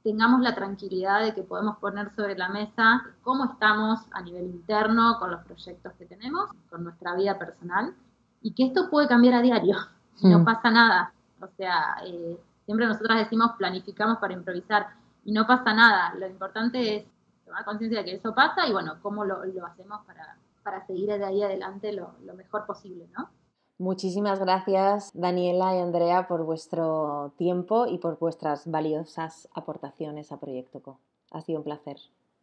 tengamos 0.03 0.41
la 0.41 0.55
tranquilidad 0.55 1.23
de 1.23 1.35
que 1.35 1.43
podemos 1.43 1.77
poner 1.79 2.15
sobre 2.15 2.37
la 2.37 2.49
mesa 2.49 3.03
cómo 3.23 3.45
estamos 3.45 4.01
a 4.13 4.23
nivel 4.23 4.45
interno 4.45 5.19
con 5.19 5.31
los 5.31 5.43
proyectos 5.43 5.93
que 5.99 6.07
tenemos, 6.07 6.49
con 6.71 6.85
nuestra 6.85 7.15
vida 7.15 7.39
personal, 7.39 7.95
y 8.41 8.53
que 8.55 8.67
esto 8.67 8.89
puede 8.89 9.09
cambiar 9.09 9.35
a 9.35 9.43
diario, 9.43 9.77
no 10.23 10.39
hmm. 10.39 10.45
pasa 10.45 10.71
nada. 10.71 11.13
O 11.41 11.49
sea, 11.57 11.97
eh, 12.05 12.39
siempre 12.65 12.87
nosotros 12.87 13.19
decimos 13.19 13.53
planificamos 13.59 14.19
para 14.19 14.35
improvisar, 14.35 15.00
y 15.25 15.33
no 15.33 15.47
pasa 15.47 15.75
nada. 15.75 16.15
Lo 16.15 16.27
importante 16.27 16.97
es 16.97 17.05
tomar 17.45 17.65
conciencia 17.65 18.01
de 18.01 18.05
que 18.05 18.15
eso 18.17 18.35
pasa 18.35 18.67
y 18.67 18.73
bueno, 18.73 18.99
cómo 19.03 19.25
lo, 19.25 19.43
hacemos 19.67 20.05
para, 20.07 20.37
para, 20.63 20.87
seguir 20.87 21.09
de 21.09 21.25
ahí 21.25 21.43
adelante 21.43 21.93
lo, 21.93 22.13
lo 22.25 22.35
mejor 22.35 22.67
posible, 22.67 23.07
¿no? 23.17 23.29
Muchísimas 23.79 24.39
gracias 24.39 25.11
Daniela 25.15 25.75
y 25.75 25.79
Andrea 25.79 26.29
por 26.29 26.45
vuestro 26.45 27.33
tiempo 27.39 27.87
y 27.87 27.97
por 27.97 28.19
vuestras 28.19 28.71
valiosas 28.71 29.49
aportaciones 29.55 30.33
a 30.33 30.39
Proyecto 30.39 30.83
Co. 30.83 31.01
Ha 31.31 31.41
sido 31.41 31.61
un 31.61 31.65
placer. 31.65 31.97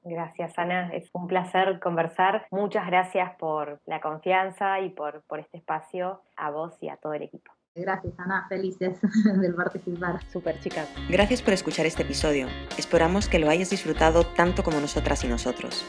Gracias 0.03 0.57
Ana, 0.57 0.89
es 0.93 1.09
un 1.13 1.27
placer 1.27 1.79
conversar. 1.79 2.47
Muchas 2.49 2.87
gracias 2.87 3.35
por 3.35 3.79
la 3.85 4.01
confianza 4.01 4.79
y 4.79 4.89
por, 4.89 5.21
por 5.23 5.39
este 5.39 5.57
espacio 5.57 6.21
a 6.37 6.49
vos 6.49 6.75
y 6.81 6.89
a 6.89 6.97
todo 6.97 7.13
el 7.13 7.23
equipo. 7.23 7.51
Gracias, 7.77 8.13
Ana. 8.17 8.45
Felices 8.49 8.97
del 9.41 9.53
participar. 9.53 10.19
Super, 10.31 10.59
chicas. 10.59 10.87
Gracias 11.09 11.41
por 11.41 11.53
escuchar 11.53 11.85
este 11.85 12.03
episodio. 12.03 12.47
Esperamos 12.77 13.27
que 13.27 13.39
lo 13.39 13.49
hayas 13.49 13.69
disfrutado 13.69 14.25
tanto 14.25 14.63
como 14.63 14.79
nosotras 14.79 15.23
y 15.23 15.27
nosotros. 15.27 15.85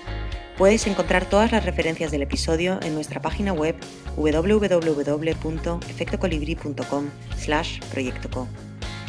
Puedes 0.57 0.87
encontrar 0.87 1.25
todas 1.25 1.53
las 1.53 1.65
referencias 1.65 2.11
del 2.11 2.23
episodio 2.23 2.81
en 2.83 2.95
nuestra 2.95 3.23
página 3.23 3.53
web 3.53 3.77
www.efectocolibri.com 4.17 7.07
slash 7.37 7.81
proyectoco. 7.91 8.49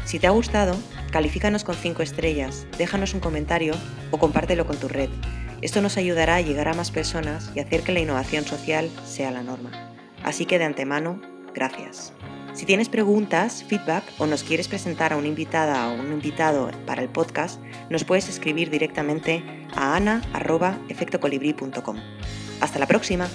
Si 0.06 0.20
te 0.20 0.28
ha 0.28 0.32
gustado, 0.32 0.76
califícanos 1.12 1.64
con 1.64 1.76
5 1.76 2.02
estrellas, 2.02 2.66
déjanos 2.78 3.14
un 3.14 3.20
comentario 3.20 3.74
o 4.12 4.18
compártelo 4.18 4.66
con 4.66 4.78
tu 4.78 4.88
red. 4.88 5.10
Esto 5.62 5.82
nos 5.82 5.98
ayudará 5.98 6.36
a 6.36 6.42
llegar 6.42 6.70
a 6.70 6.74
más 6.74 6.92
personas 6.92 7.52
y 7.54 7.60
hacer 7.60 7.82
que 7.82 7.92
la 7.92 8.00
innovación 8.00 8.46
social 8.46 8.90
sea 9.04 9.32
la 9.32 9.44
norma. 9.44 9.72
Así 10.24 10.46
que 10.46 10.58
de 10.58 10.64
antemano, 10.66 11.22
gracias. 11.54 12.14
Si 12.54 12.66
tienes 12.66 12.90
preguntas, 12.90 13.64
feedback 13.64 14.04
o 14.18 14.26
nos 14.26 14.44
quieres 14.44 14.68
presentar 14.68 15.14
a 15.14 15.18
una 15.18 15.28
invitada 15.28 15.90
o 15.90 15.94
un 15.94 16.12
invitado 16.12 16.72
para 16.86 17.02
el 17.02 17.10
podcast, 17.10 17.62
nos 17.90 18.04
puedes 18.04 18.28
escribir 18.28 18.70
directamente 18.70 19.44
a 19.76 19.96
ana.efectocolibri.com. 19.96 21.98
Hasta 22.60 22.80
la 22.80 22.88
próxima. 22.88 23.30